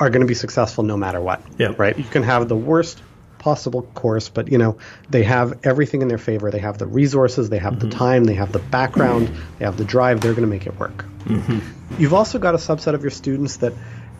are 0.00 0.10
going 0.10 0.20
to 0.22 0.26
be 0.26 0.34
successful 0.34 0.84
no 0.84 0.96
matter 0.96 1.20
what. 1.20 1.42
Yeah. 1.58 1.74
Right. 1.76 1.96
You 1.96 2.04
can 2.04 2.22
have 2.22 2.48
the 2.48 2.56
worst 2.56 3.02
possible 3.38 3.82
course, 3.82 4.28
but 4.28 4.52
you 4.52 4.58
know 4.58 4.78
they 5.10 5.24
have 5.24 5.58
everything 5.64 6.00
in 6.02 6.08
their 6.08 6.18
favor. 6.18 6.50
They 6.50 6.60
have 6.60 6.78
the 6.78 6.86
resources, 6.86 7.50
they 7.50 7.58
have 7.58 7.80
the 7.80 7.88
mm-hmm. 7.88 7.98
time, 7.98 8.24
they 8.24 8.34
have 8.34 8.52
the 8.52 8.60
background, 8.60 9.30
they 9.58 9.64
have 9.64 9.76
the 9.76 9.84
drive. 9.84 10.20
They're 10.20 10.32
going 10.32 10.44
to 10.44 10.50
make 10.50 10.66
it 10.66 10.78
work. 10.78 11.04
Mm-hmm. 11.24 12.00
You've 12.00 12.14
also 12.14 12.38
got 12.38 12.54
a 12.54 12.58
subset 12.58 12.94
of 12.94 13.02
your 13.02 13.10
students 13.10 13.58
that. 13.58 13.72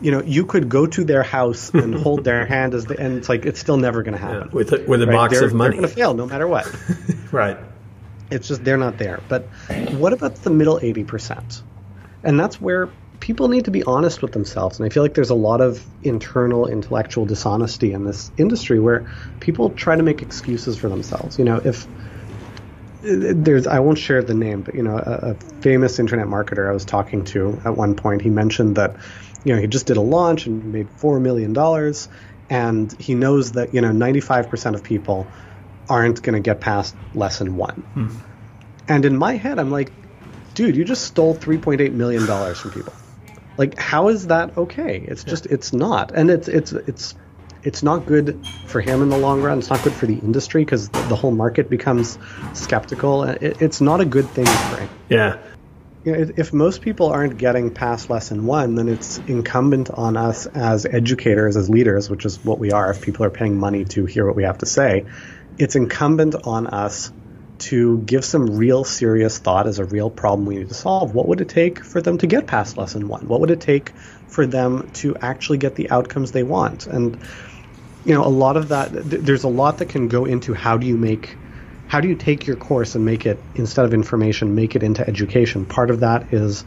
You 0.03 0.11
know, 0.11 0.21
you 0.21 0.45
could 0.45 0.67
go 0.69 0.85
to 0.85 1.03
their 1.03 1.23
house 1.23 1.69
and 1.73 1.95
hold 2.05 2.23
their 2.25 2.45
hand 2.45 2.73
as 2.73 2.85
the, 2.85 2.99
and 2.99 3.17
it's 3.17 3.29
like 3.29 3.45
it's 3.45 3.59
still 3.59 3.77
never 3.77 4.03
going 4.03 4.13
to 4.13 4.19
happen. 4.19 4.49
with 4.51 4.71
a, 4.73 4.83
with 4.87 5.01
a 5.01 5.07
Right? 5.07 5.13
box 5.15 5.33
They're- 5.39 5.47
of 5.47 5.53
money, 5.53 5.71
They're 5.77 5.81
going 5.81 5.89
to 5.89 5.95
fail 5.95 6.13
no 6.13 6.25
matter 6.25 6.47
what. 6.47 6.67
right? 7.31 7.57
It's 8.29 8.47
just 8.47 8.63
they're 8.63 8.77
not 8.77 8.97
there. 8.97 9.21
But 9.29 9.43
what 9.91 10.11
about 10.13 10.35
the 10.35 10.49
middle 10.49 10.79
80%? 10.79 11.61
And 12.23 12.39
that's 12.39 12.59
where 12.59 12.89
people 13.19 13.47
need 13.47 13.65
to 13.65 13.71
be 13.71 13.83
honest 13.83 14.21
with 14.21 14.31
themselves. 14.33 14.79
And 14.79 14.85
I 14.85 14.89
feel 14.89 15.03
like 15.03 15.13
there's 15.13 15.29
a 15.29 15.35
lot 15.35 15.61
of 15.61 15.85
internal 16.03 16.67
intellectual 16.67 17.25
dishonesty 17.25 17.93
in 17.93 18.03
this 18.05 18.31
industry 18.37 18.79
where 18.79 19.09
people 19.39 19.69
try 19.69 19.95
to 19.95 20.03
make 20.03 20.21
excuses 20.21 20.77
for 20.77 20.89
themselves. 20.89 21.37
You 21.39 21.45
know, 21.45 21.61
if 21.63 21.87
there's, 23.01 23.67
I 23.67 23.79
won't 23.79 23.97
share 23.97 24.23
the 24.23 24.33
name, 24.33 24.61
but 24.61 24.75
you 24.75 24.83
know, 24.83 24.97
a, 24.97 25.31
a 25.31 25.35
famous 25.61 25.99
internet 25.99 26.27
marketer 26.27 26.67
I 26.69 26.71
was 26.71 26.85
talking 26.85 27.23
to 27.25 27.61
at 27.65 27.75
one 27.77 27.95
point, 27.95 28.21
he 28.21 28.29
mentioned 28.29 28.75
that, 28.77 28.95
you 29.43 29.55
know, 29.55 29.61
he 29.61 29.67
just 29.67 29.85
did 29.85 29.97
a 29.97 30.01
launch 30.01 30.45
and 30.45 30.71
made 30.71 30.87
$4 30.97 31.21
million. 31.21 31.55
And 32.49 33.01
he 33.01 33.15
knows 33.15 33.53
that, 33.53 33.73
you 33.73 33.81
know, 33.81 33.91
95% 33.91 34.75
of 34.75 34.83
people 34.83 35.27
aren't 35.89 36.21
going 36.21 36.35
to 36.35 36.39
get 36.39 36.61
past 36.61 36.95
lesson 37.13 37.57
one. 37.57 37.75
Hmm. 37.93 38.07
And 38.87 39.05
in 39.05 39.17
my 39.17 39.35
head, 39.35 39.59
I'm 39.59 39.71
like, 39.71 39.91
dude, 40.53 40.75
you 40.75 40.85
just 40.85 41.05
stole 41.05 41.35
3.8 41.35 41.93
million 41.93 42.25
dollars 42.25 42.59
from 42.59 42.71
people. 42.71 42.93
Like, 43.57 43.77
how 43.77 44.09
is 44.09 44.27
that 44.27 44.57
okay? 44.57 45.05
It's 45.07 45.23
just, 45.23 45.45
it's 45.45 45.73
not, 45.73 46.11
and 46.11 46.29
it's, 46.29 46.47
it's, 46.47 46.73
it's, 46.73 47.15
it's 47.63 47.83
not 47.83 48.05
good 48.05 48.45
for 48.67 48.81
him 48.81 49.01
in 49.01 49.09
the 49.09 49.17
long 49.17 49.41
run. 49.41 49.59
It's 49.59 49.69
not 49.69 49.81
good 49.83 49.93
for 49.93 50.05
the 50.05 50.17
industry 50.17 50.65
because 50.65 50.89
the, 50.89 51.01
the, 51.03 51.15
whole 51.15 51.31
market 51.31 51.69
becomes 51.69 52.17
skeptical. 52.53 53.23
It, 53.23 53.61
it's 53.61 53.79
not 53.79 54.01
a 54.01 54.05
good 54.05 54.27
thing 54.29 54.45
for 54.45 54.77
him. 54.77 54.89
Yeah. 55.07 55.37
You 56.03 56.11
know, 56.11 56.31
if, 56.35 56.51
most 56.51 56.81
people 56.81 57.07
aren't 57.07 57.37
getting 57.37 57.73
past 57.73 58.09
lesson 58.09 58.45
one, 58.45 58.75
then 58.75 58.89
it's 58.89 59.19
incumbent 59.19 59.89
on 59.89 60.17
us 60.17 60.45
as 60.47 60.85
educators, 60.85 61.55
as 61.55 61.69
leaders, 61.69 62.09
which 62.09 62.25
is 62.25 62.43
what 62.43 62.59
we 62.59 62.71
are. 62.71 62.91
If 62.91 63.01
people 63.01 63.25
are 63.25 63.29
paying 63.29 63.57
money 63.57 63.85
to 63.85 64.05
hear 64.05 64.25
what 64.25 64.35
we 64.35 64.43
have 64.43 64.57
to 64.59 64.65
say, 64.65 65.05
it's 65.57 65.75
incumbent 65.75 66.35
on 66.43 66.67
us 66.67 67.11
to 67.59 67.99
give 67.99 68.25
some 68.25 68.57
real 68.57 68.83
serious 68.83 69.37
thought 69.37 69.67
as 69.67 69.79
a 69.79 69.85
real 69.85 70.09
problem 70.09 70.45
we 70.45 70.55
need 70.55 70.67
to 70.67 70.73
solve. 70.73 71.13
What 71.13 71.27
would 71.29 71.39
it 71.39 71.49
take 71.49 71.83
for 71.83 72.01
them 72.01 72.17
to 72.17 72.27
get 72.27 72.47
past 72.47 72.77
lesson 72.77 73.07
one? 73.07 73.27
What 73.27 73.39
would 73.39 73.51
it 73.51 73.61
take 73.61 73.91
for 74.27 74.45
them 74.45 74.89
to 74.95 75.15
actually 75.17 75.59
get 75.59 75.75
the 75.75 75.89
outcomes 75.89 76.31
they 76.31 76.43
want? 76.43 76.87
And 76.87 77.17
you 78.03 78.13
know, 78.13 78.25
a 78.25 78.27
lot 78.27 78.57
of 78.57 78.69
that. 78.69 78.91
Th- 78.91 79.21
there's 79.21 79.45
a 79.45 79.49
lot 79.49 79.77
that 79.77 79.87
can 79.87 80.09
go 80.09 80.25
into 80.25 80.53
how 80.53 80.77
do 80.77 80.85
you 80.85 80.97
make, 80.97 81.37
how 81.85 82.01
do 82.01 82.07
you 82.07 82.15
take 82.15 82.47
your 82.47 82.55
course 82.55 82.95
and 82.95 83.05
make 83.05 83.25
it 83.25 83.47
instead 83.53 83.85
of 83.85 83.93
information, 83.93 84.55
make 84.55 84.75
it 84.75 84.83
into 84.83 85.07
education. 85.07 85.65
Part 85.65 85.89
of 85.89 86.01
that 86.01 86.33
is. 86.33 86.65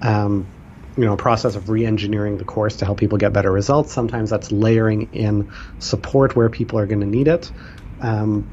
Um, 0.00 0.52
you 0.94 1.06
know, 1.06 1.14
a 1.14 1.16
process 1.16 1.54
of 1.54 1.70
re-engineering 1.70 2.36
the 2.36 2.44
course 2.44 2.76
to 2.76 2.84
help 2.84 2.98
people 2.98 3.16
get 3.16 3.32
better 3.32 3.50
results. 3.50 3.94
Sometimes 3.94 4.28
that's 4.28 4.52
layering 4.52 5.04
in 5.12 5.48
support 5.78 6.36
where 6.36 6.50
people 6.50 6.78
are 6.78 6.86
going 6.86 7.00
to 7.00 7.06
need 7.06 7.28
it. 7.28 7.50
Um, 7.98 8.52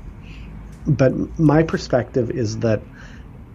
but 0.86 1.12
my 1.38 1.64
perspective 1.64 2.32
is 2.32 2.60
that 2.60 2.88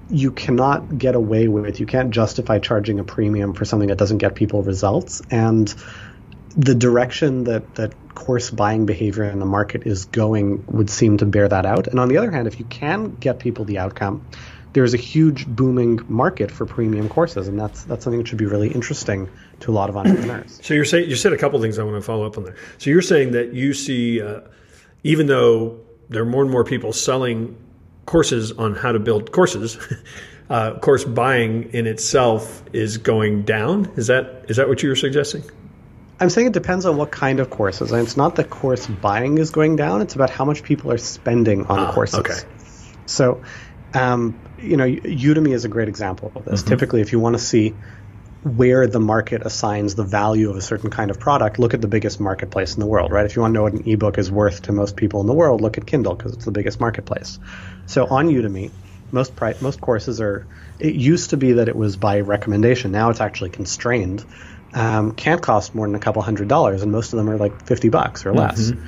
you 0.08 0.32
cannot 0.32 0.99
get 0.99 1.14
away 1.14 1.49
with 1.49 1.80
you 1.80 1.87
can't 1.87 2.11
justify 2.11 2.58
charging 2.58 2.99
a 2.99 3.04
premium 3.04 3.54
for 3.54 3.64
something 3.64 3.88
that 3.88 3.96
doesn't 3.96 4.18
get 4.18 4.34
people 4.34 4.62
results 4.62 5.23
and 5.30 5.75
the 6.54 6.75
direction 6.75 7.44
that 7.44 7.75
that 7.75 7.94
course 8.14 8.50
buying 8.50 8.87
behavior 8.87 9.25
in 9.25 9.38
the 9.38 9.47
market 9.47 9.87
is 9.87 10.04
going 10.06 10.64
would 10.68 10.90
seem 10.90 11.16
to 11.18 11.26
bear 11.26 11.49
that 11.49 11.66
out 11.66 11.87
and 11.87 11.99
on 11.99 12.09
the 12.09 12.16
other 12.16 12.30
hand 12.30 12.47
if 12.47 12.59
you 12.59 12.64
can 12.66 13.14
get 13.16 13.38
people 13.38 13.64
the 13.64 13.78
outcome 13.78 14.25
there's 14.73 14.94
a 14.94 14.99
huge 14.99 15.47
booming 15.47 16.00
market 16.09 16.50
for 16.50 16.66
premium 16.66 17.09
courses 17.09 17.49
and 17.49 17.59
that's 17.59 17.85
that's 17.85 18.04
something 18.04 18.21
that 18.21 18.28
should 18.28 18.38
be 18.38 18.47
really 18.47 18.68
interesting 18.68 19.28
to 19.61 19.71
a 19.71 19.75
lot 19.75 19.88
of 19.88 19.97
entrepreneurs 19.97 20.61
so 20.62 20.75
you're 20.75 20.85
saying 20.85 21.09
you 21.09 21.16
said 21.16 21.33
a 21.33 21.38
couple 21.38 21.61
things 21.61 21.78
i 21.78 21.83
want 21.83 21.97
to 21.97 22.02
follow 22.02 22.26
up 22.26 22.37
on 22.37 22.44
there 22.44 22.56
so 22.78 22.90
you're 22.90 23.02
saying 23.02 23.33
that 23.33 23.52
you 23.52 23.73
see 23.73 24.21
uh, 24.23 24.40
even 25.02 25.26
though 25.26 25.78
there 26.09 26.23
are 26.23 26.26
more 26.26 26.42
and 26.42 26.50
more 26.50 26.64
people 26.64 26.92
selling 26.92 27.56
courses 28.06 28.52
on 28.52 28.75
how 28.75 28.92
to 28.92 28.99
build 28.99 29.33
courses. 29.33 29.78
uh, 30.50 30.78
course 30.78 31.04
buying 31.04 31.73
in 31.73 31.87
itself 31.87 32.62
is 32.73 32.99
going 32.99 33.42
down. 33.42 33.90
Is 33.97 34.09
that 34.09 34.44
is 34.49 34.56
that 34.56 34.68
what 34.68 34.83
you 34.83 34.88
were 34.88 34.97
suggesting? 34.97 35.42
I'm 36.21 36.30
saying 36.30 36.49
it 36.49 36.52
depends 36.52 36.87
on 36.87 36.97
what 36.97 37.11
kind 37.11 37.40
of 37.40 37.50
courses. 37.50 37.90
And 37.92 38.02
it's 38.02 38.16
not 38.16 38.37
that 38.37 38.50
course 38.50 38.87
buying 38.87 39.38
is 39.38 39.50
going 39.50 39.76
down. 39.76 40.00
It's 40.00 40.14
about 40.14 40.30
how 40.30 40.44
much 40.44 40.62
people 40.62 40.92
are 40.92 40.99
spending 40.99 41.66
on 41.66 41.78
ah, 41.78 41.92
courses. 41.92 42.21
Okay. 42.21 42.38
So, 43.06 43.42
um, 43.92 44.38
you 44.59 44.76
know, 44.76 44.87
Udemy 44.87 45.52
is 45.52 45.64
a 45.64 45.68
great 45.68 45.88
example 45.88 46.33
of 46.35 46.44
this. 46.44 46.61
Mm-hmm. 46.61 46.68
Typically, 46.68 47.00
if 47.00 47.12
you 47.12 47.18
want 47.18 47.37
to 47.37 47.42
see 47.42 47.75
where 48.44 48.87
the 48.87 49.00
market 49.00 49.42
assigns 49.44 49.94
the 49.94 50.04
value 50.04 50.50
of 50.50 50.56
a 50.56 50.61
certain 50.61 50.90
kind 50.90 51.11
of 51.11 51.18
product, 51.18 51.59
look 51.59 51.75
at 51.75 51.80
the 51.80 51.88
biggest 51.88 52.21
marketplace 52.21 52.75
in 52.75 52.80
the 52.80 52.87
world, 52.87 53.11
right? 53.11 53.25
If 53.25 53.37
you 53.37 53.42
want 53.42 53.52
to 53.52 53.54
know 53.54 53.62
what 53.62 53.73
an 53.73 53.88
ebook 53.88 54.18
is 54.18 54.30
worth 54.30 54.62
to 54.62 54.73
most 54.73 54.97
people 54.97 55.21
in 55.23 55.26
the 55.26 55.33
world, 55.33 55.62
look 55.62 55.78
at 55.78 55.87
Kindle 55.87 56.14
because 56.14 56.35
it's 56.35 56.44
the 56.44 56.52
biggest 56.52 56.78
marketplace. 56.78 57.38
So 57.87 58.06
on 58.06 58.28
Udemy, 58.28 58.71
most 59.11 59.35
pri- 59.35 59.54
most 59.61 59.80
courses 59.80 60.21
are. 60.21 60.47
It 60.78 60.94
used 60.94 61.30
to 61.30 61.37
be 61.37 61.52
that 61.52 61.68
it 61.68 61.76
was 61.76 61.97
by 61.97 62.21
recommendation. 62.21 62.90
Now 62.92 63.11
it's 63.11 63.21
actually 63.21 63.50
constrained. 63.50 64.25
Um, 64.75 65.12
can't 65.12 65.40
cost 65.40 65.75
more 65.75 65.87
than 65.87 65.95
a 65.95 66.00
couple 66.00 66.21
hundred 66.21 66.49
dollars, 66.49 66.83
and 66.83 66.90
most 66.90 67.12
of 67.12 67.16
them 67.16 67.31
are 67.31 67.37
like 67.37 67.64
fifty 67.64 67.88
bucks 67.88 68.26
or 68.26 68.35
less. 68.35 68.71
Mm-hmm. 68.71 68.87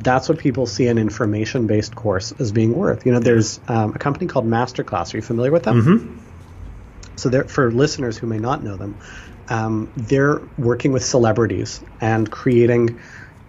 That's 0.00 0.28
what 0.28 0.38
people 0.38 0.66
see 0.66 0.86
an 0.86 0.98
information-based 0.98 1.94
course 1.94 2.32
as 2.38 2.52
being 2.52 2.74
worth. 2.74 3.06
You 3.06 3.12
know, 3.12 3.20
there's 3.20 3.58
um, 3.68 3.94
a 3.94 3.98
company 3.98 4.26
called 4.26 4.46
Masterclass. 4.46 5.14
Are 5.14 5.16
you 5.16 5.22
familiar 5.22 5.50
with 5.50 5.64
them? 5.64 5.82
Mm-hmm. 5.82 6.18
So, 7.16 7.44
for 7.44 7.72
listeners 7.72 8.18
who 8.18 8.26
may 8.26 8.38
not 8.38 8.62
know 8.62 8.76
them, 8.76 8.98
um, 9.48 9.90
they're 9.96 10.40
working 10.58 10.92
with 10.92 11.04
celebrities 11.04 11.82
and 12.00 12.30
creating 12.30 13.00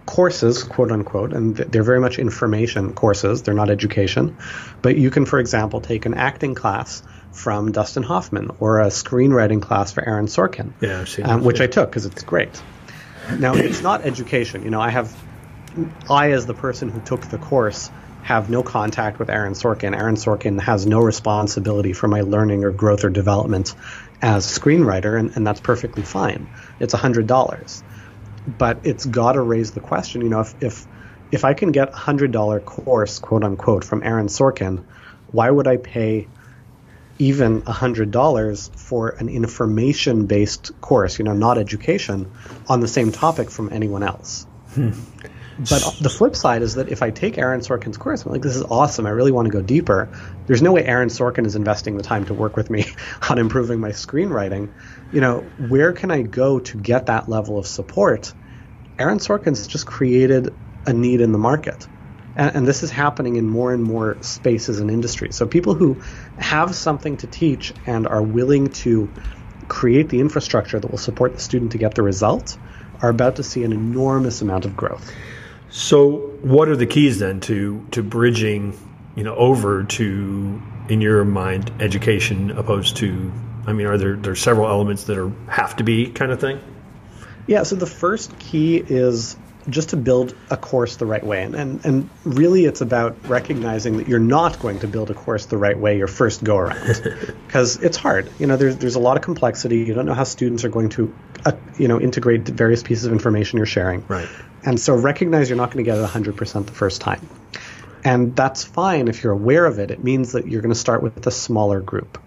courses, 0.06 0.62
quote 0.62 0.92
unquote, 0.92 1.32
and 1.32 1.56
they're 1.56 1.82
very 1.82 2.00
much 2.00 2.18
information 2.18 2.94
courses. 2.94 3.42
They're 3.42 3.54
not 3.54 3.70
education. 3.70 4.36
But 4.82 4.96
you 4.96 5.10
can, 5.10 5.26
for 5.26 5.38
example, 5.38 5.80
take 5.80 6.06
an 6.06 6.14
acting 6.14 6.54
class 6.54 7.02
from 7.36 7.70
Dustin 7.70 8.02
Hoffman 8.02 8.50
or 8.60 8.80
a 8.80 8.86
screenwriting 8.86 9.60
class 9.60 9.92
for 9.92 10.06
Aaron 10.06 10.26
Sorkin, 10.26 10.72
yeah, 10.80 11.04
um, 11.24 11.44
which 11.44 11.60
I 11.60 11.66
took 11.66 11.90
because 11.90 12.06
it's 12.06 12.22
great. 12.22 12.62
Now, 13.38 13.54
it's 13.54 13.82
not 13.82 14.02
education. 14.02 14.62
You 14.62 14.70
know, 14.70 14.80
I 14.80 14.90
have, 14.90 15.14
I 16.08 16.32
as 16.32 16.46
the 16.46 16.54
person 16.54 16.88
who 16.88 17.00
took 17.00 17.22
the 17.22 17.38
course, 17.38 17.90
have 18.22 18.48
no 18.50 18.62
contact 18.62 19.18
with 19.18 19.30
Aaron 19.30 19.52
Sorkin. 19.52 19.94
Aaron 19.94 20.16
Sorkin 20.16 20.60
has 20.60 20.86
no 20.86 21.00
responsibility 21.00 21.92
for 21.92 22.08
my 22.08 22.22
learning 22.22 22.64
or 22.64 22.70
growth 22.70 23.04
or 23.04 23.10
development 23.10 23.74
as 24.22 24.56
a 24.56 24.60
screenwriter, 24.60 25.18
and, 25.18 25.36
and 25.36 25.46
that's 25.46 25.60
perfectly 25.60 26.02
fine. 26.02 26.48
It's 26.80 26.94
hundred 26.94 27.26
dollars, 27.26 27.84
but 28.46 28.80
it's 28.84 29.04
got 29.04 29.32
to 29.32 29.42
raise 29.42 29.72
the 29.72 29.80
question. 29.80 30.22
You 30.22 30.30
know, 30.30 30.40
if 30.40 30.54
if 30.60 30.86
if 31.30 31.44
I 31.44 31.54
can 31.54 31.70
get 31.70 31.90
a 31.90 31.96
hundred 31.96 32.32
dollar 32.32 32.60
course, 32.60 33.18
quote 33.18 33.44
unquote, 33.44 33.84
from 33.84 34.02
Aaron 34.02 34.28
Sorkin, 34.28 34.84
why 35.30 35.50
would 35.50 35.68
I 35.68 35.76
pay 35.76 36.28
even 37.18 37.62
a 37.66 37.72
hundred 37.72 38.10
dollars 38.10 38.70
for 38.76 39.10
an 39.10 39.28
information 39.28 40.26
based 40.26 40.78
course? 40.80 41.18
You 41.18 41.24
know, 41.24 41.34
not 41.34 41.58
education 41.58 42.30
on 42.68 42.80
the 42.80 42.88
same 42.88 43.12
topic 43.12 43.50
from 43.50 43.72
anyone 43.72 44.02
else. 44.02 44.46
Hmm. 44.74 44.90
But 45.58 45.96
the 46.02 46.10
flip 46.10 46.36
side 46.36 46.60
is 46.60 46.74
that 46.74 46.90
if 46.90 47.02
I 47.02 47.10
take 47.10 47.38
Aaron 47.38 47.60
Sorkin's 47.60 47.96
course, 47.96 48.24
I'm 48.24 48.32
like, 48.32 48.42
this 48.42 48.56
is 48.56 48.62
awesome. 48.62 49.06
I 49.06 49.10
really 49.10 49.32
want 49.32 49.46
to 49.46 49.52
go 49.52 49.62
deeper. 49.62 50.10
There's 50.46 50.60
no 50.60 50.72
way 50.72 50.84
Aaron 50.84 51.08
Sorkin 51.08 51.46
is 51.46 51.56
investing 51.56 51.96
the 51.96 52.02
time 52.02 52.26
to 52.26 52.34
work 52.34 52.56
with 52.56 52.68
me 52.68 52.84
on 53.30 53.38
improving 53.38 53.80
my 53.80 53.90
screenwriting. 53.90 54.70
You 55.12 55.22
know, 55.22 55.40
where 55.68 55.94
can 55.94 56.10
I 56.10 56.22
go 56.22 56.58
to 56.58 56.78
get 56.78 57.06
that 57.06 57.28
level 57.28 57.58
of 57.58 57.66
support? 57.66 58.34
Aaron 58.98 59.18
Sorkin's 59.18 59.66
just 59.66 59.86
created 59.86 60.54
a 60.84 60.92
need 60.92 61.22
in 61.22 61.32
the 61.32 61.38
market. 61.38 61.88
And, 62.36 62.56
and 62.56 62.66
this 62.66 62.82
is 62.82 62.90
happening 62.90 63.36
in 63.36 63.48
more 63.48 63.72
and 63.72 63.82
more 63.82 64.16
spaces 64.22 64.78
and 64.78 64.90
industries. 64.90 65.34
So 65.34 65.46
people 65.46 65.74
who 65.74 65.94
have 66.38 66.74
something 66.74 67.16
to 67.18 67.26
teach 67.26 67.72
and 67.86 68.06
are 68.06 68.22
willing 68.22 68.68
to 68.68 69.10
create 69.68 70.08
the 70.08 70.20
infrastructure 70.20 70.78
that 70.78 70.90
will 70.90 70.98
support 70.98 71.34
the 71.34 71.40
student 71.40 71.72
to 71.72 71.78
get 71.78 71.94
the 71.94 72.02
result 72.02 72.56
are 73.02 73.10
about 73.10 73.36
to 73.36 73.42
see 73.42 73.64
an 73.64 73.72
enormous 73.72 74.42
amount 74.42 74.64
of 74.64 74.76
growth. 74.76 75.12
So, 75.68 76.18
what 76.42 76.68
are 76.68 76.76
the 76.76 76.86
keys 76.86 77.18
then 77.18 77.40
to 77.40 77.86
to 77.90 78.02
bridging, 78.02 78.78
you 79.14 79.24
know, 79.24 79.34
over 79.34 79.84
to, 79.84 80.62
in 80.88 81.00
your 81.00 81.24
mind, 81.24 81.70
education 81.80 82.52
opposed 82.52 82.96
to? 82.98 83.32
I 83.66 83.72
mean, 83.72 83.86
are 83.86 83.98
there 83.98 84.16
there 84.16 84.36
several 84.36 84.68
elements 84.68 85.04
that 85.04 85.18
are 85.18 85.30
have 85.48 85.76
to 85.76 85.84
be 85.84 86.06
kind 86.10 86.30
of 86.30 86.40
thing? 86.40 86.60
Yeah. 87.46 87.64
So 87.64 87.76
the 87.76 87.86
first 87.86 88.38
key 88.38 88.76
is 88.76 89.36
just 89.68 89.90
to 89.90 89.96
build 89.96 90.34
a 90.50 90.56
course 90.56 90.96
the 90.96 91.06
right 91.06 91.24
way, 91.24 91.42
and 91.42 91.54
and, 91.54 91.84
and 91.84 92.10
really 92.24 92.64
it's 92.64 92.80
about 92.80 93.16
recognizing 93.28 93.96
that 93.98 94.08
you're 94.08 94.18
not 94.18 94.58
going 94.60 94.80
to 94.80 94.88
build 94.88 95.10
a 95.10 95.14
course 95.14 95.46
the 95.46 95.56
right 95.56 95.78
way 95.78 95.98
your 95.98 96.06
first 96.06 96.44
go 96.44 96.56
around, 96.56 97.02
because 97.46 97.76
it's 97.82 97.96
hard. 97.96 98.30
You 98.38 98.46
know, 98.46 98.56
there's 98.56 98.76
there's 98.76 98.94
a 98.94 99.00
lot 99.00 99.16
of 99.16 99.22
complexity. 99.22 99.78
You 99.78 99.94
don't 99.94 100.06
know 100.06 100.14
how 100.14 100.24
students 100.24 100.64
are 100.64 100.68
going 100.68 100.90
to, 100.90 101.14
uh, 101.44 101.52
you 101.78 101.88
know, 101.88 102.00
integrate 102.00 102.42
various 102.48 102.82
pieces 102.82 103.04
of 103.04 103.12
information 103.12 103.58
you're 103.58 103.66
sharing. 103.66 104.04
Right. 104.06 104.28
And 104.64 104.80
so 104.80 104.94
recognize 104.94 105.48
you're 105.48 105.56
not 105.56 105.70
going 105.70 105.84
to 105.84 105.88
get 105.88 105.98
it 105.98 106.04
100% 106.04 106.66
the 106.66 106.72
first 106.72 107.00
time. 107.00 107.26
And 108.04 108.34
that's 108.34 108.64
fine 108.64 109.08
if 109.08 109.22
you're 109.22 109.32
aware 109.32 109.64
of 109.64 109.78
it. 109.78 109.90
It 109.90 110.02
means 110.02 110.32
that 110.32 110.46
you're 110.46 110.62
going 110.62 110.74
to 110.74 110.78
start 110.78 111.02
with 111.02 111.26
a 111.26 111.30
smaller 111.30 111.80
group. 111.80 112.18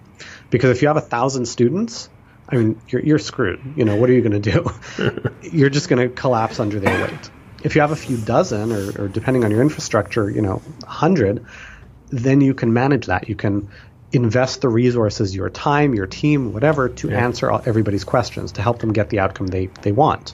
Because 0.49 0.71
if 0.71 0.81
you 0.81 0.87
have 0.87 0.97
a 0.97 1.01
thousand 1.01 1.45
students, 1.45 2.09
I 2.51 2.55
mean, 2.55 2.81
you're, 2.89 3.01
you're 3.01 3.19
screwed. 3.19 3.61
You 3.75 3.85
know, 3.85 3.95
what 3.95 4.09
are 4.09 4.13
you 4.13 4.21
going 4.21 4.41
to 4.41 4.51
do? 4.51 5.31
you're 5.51 5.69
just 5.69 5.87
going 5.89 6.07
to 6.07 6.13
collapse 6.13 6.59
under 6.59 6.79
their 6.79 7.07
weight. 7.07 7.29
If 7.63 7.75
you 7.75 7.81
have 7.81 7.91
a 7.91 7.95
few 7.95 8.17
dozen, 8.17 8.71
or, 8.71 9.03
or 9.03 9.07
depending 9.07 9.43
on 9.43 9.51
your 9.51 9.61
infrastructure, 9.61 10.29
you 10.29 10.41
know, 10.41 10.61
hundred, 10.85 11.45
then 12.09 12.41
you 12.41 12.53
can 12.53 12.73
manage 12.73 13.07
that. 13.07 13.29
You 13.29 13.35
can 13.35 13.69
invest 14.11 14.61
the 14.61 14.69
resources, 14.69 15.35
your 15.35 15.49
time, 15.49 15.93
your 15.93 16.07
team, 16.07 16.51
whatever, 16.51 16.89
to 16.89 17.09
yeah. 17.09 17.23
answer 17.23 17.51
all, 17.51 17.61
everybody's 17.65 18.03
questions, 18.03 18.53
to 18.53 18.61
help 18.61 18.79
them 18.79 18.91
get 18.91 19.09
the 19.09 19.19
outcome 19.19 19.47
they, 19.47 19.67
they 19.83 19.91
want. 19.91 20.33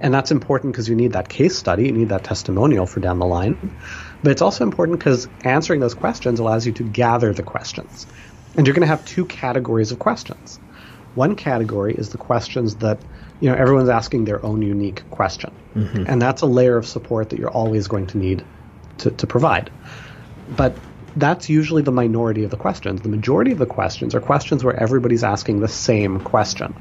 And 0.00 0.12
that's 0.12 0.30
important 0.30 0.74
because 0.74 0.88
you 0.88 0.94
need 0.94 1.12
that 1.12 1.28
case 1.28 1.56
study, 1.56 1.86
you 1.86 1.92
need 1.92 2.10
that 2.10 2.24
testimonial 2.24 2.86
for 2.86 3.00
down 3.00 3.18
the 3.18 3.26
line. 3.26 3.74
But 4.22 4.32
it's 4.32 4.42
also 4.42 4.64
important 4.64 4.98
because 4.98 5.28
answering 5.42 5.80
those 5.80 5.94
questions 5.94 6.38
allows 6.38 6.66
you 6.66 6.72
to 6.72 6.82
gather 6.82 7.32
the 7.32 7.42
questions. 7.42 8.06
And 8.56 8.66
you're 8.66 8.74
going 8.74 8.82
to 8.82 8.88
have 8.88 9.04
two 9.06 9.24
categories 9.24 9.90
of 9.90 9.98
questions. 9.98 10.60
One 11.14 11.36
category 11.36 11.94
is 11.94 12.10
the 12.10 12.18
questions 12.18 12.76
that 12.76 12.98
you 13.40 13.50
know 13.50 13.56
everyone's 13.56 13.88
asking 13.88 14.24
their 14.24 14.44
own 14.44 14.62
unique 14.62 15.08
question, 15.10 15.52
mm-hmm. 15.74 16.04
and 16.06 16.20
that's 16.20 16.42
a 16.42 16.46
layer 16.46 16.76
of 16.76 16.86
support 16.86 17.30
that 17.30 17.38
you're 17.38 17.50
always 17.50 17.88
going 17.88 18.06
to 18.08 18.18
need 18.18 18.44
to, 18.98 19.10
to 19.10 19.26
provide. 19.26 19.70
But 20.56 20.76
that's 21.16 21.48
usually 21.48 21.82
the 21.82 21.92
minority 21.92 22.44
of 22.44 22.50
the 22.50 22.56
questions. 22.56 23.02
The 23.02 23.08
majority 23.08 23.52
of 23.52 23.58
the 23.58 23.66
questions 23.66 24.14
are 24.14 24.20
questions 24.20 24.64
where 24.64 24.74
everybody's 24.74 25.24
asking 25.24 25.60
the 25.60 25.68
same 25.68 26.20
question. 26.20 26.74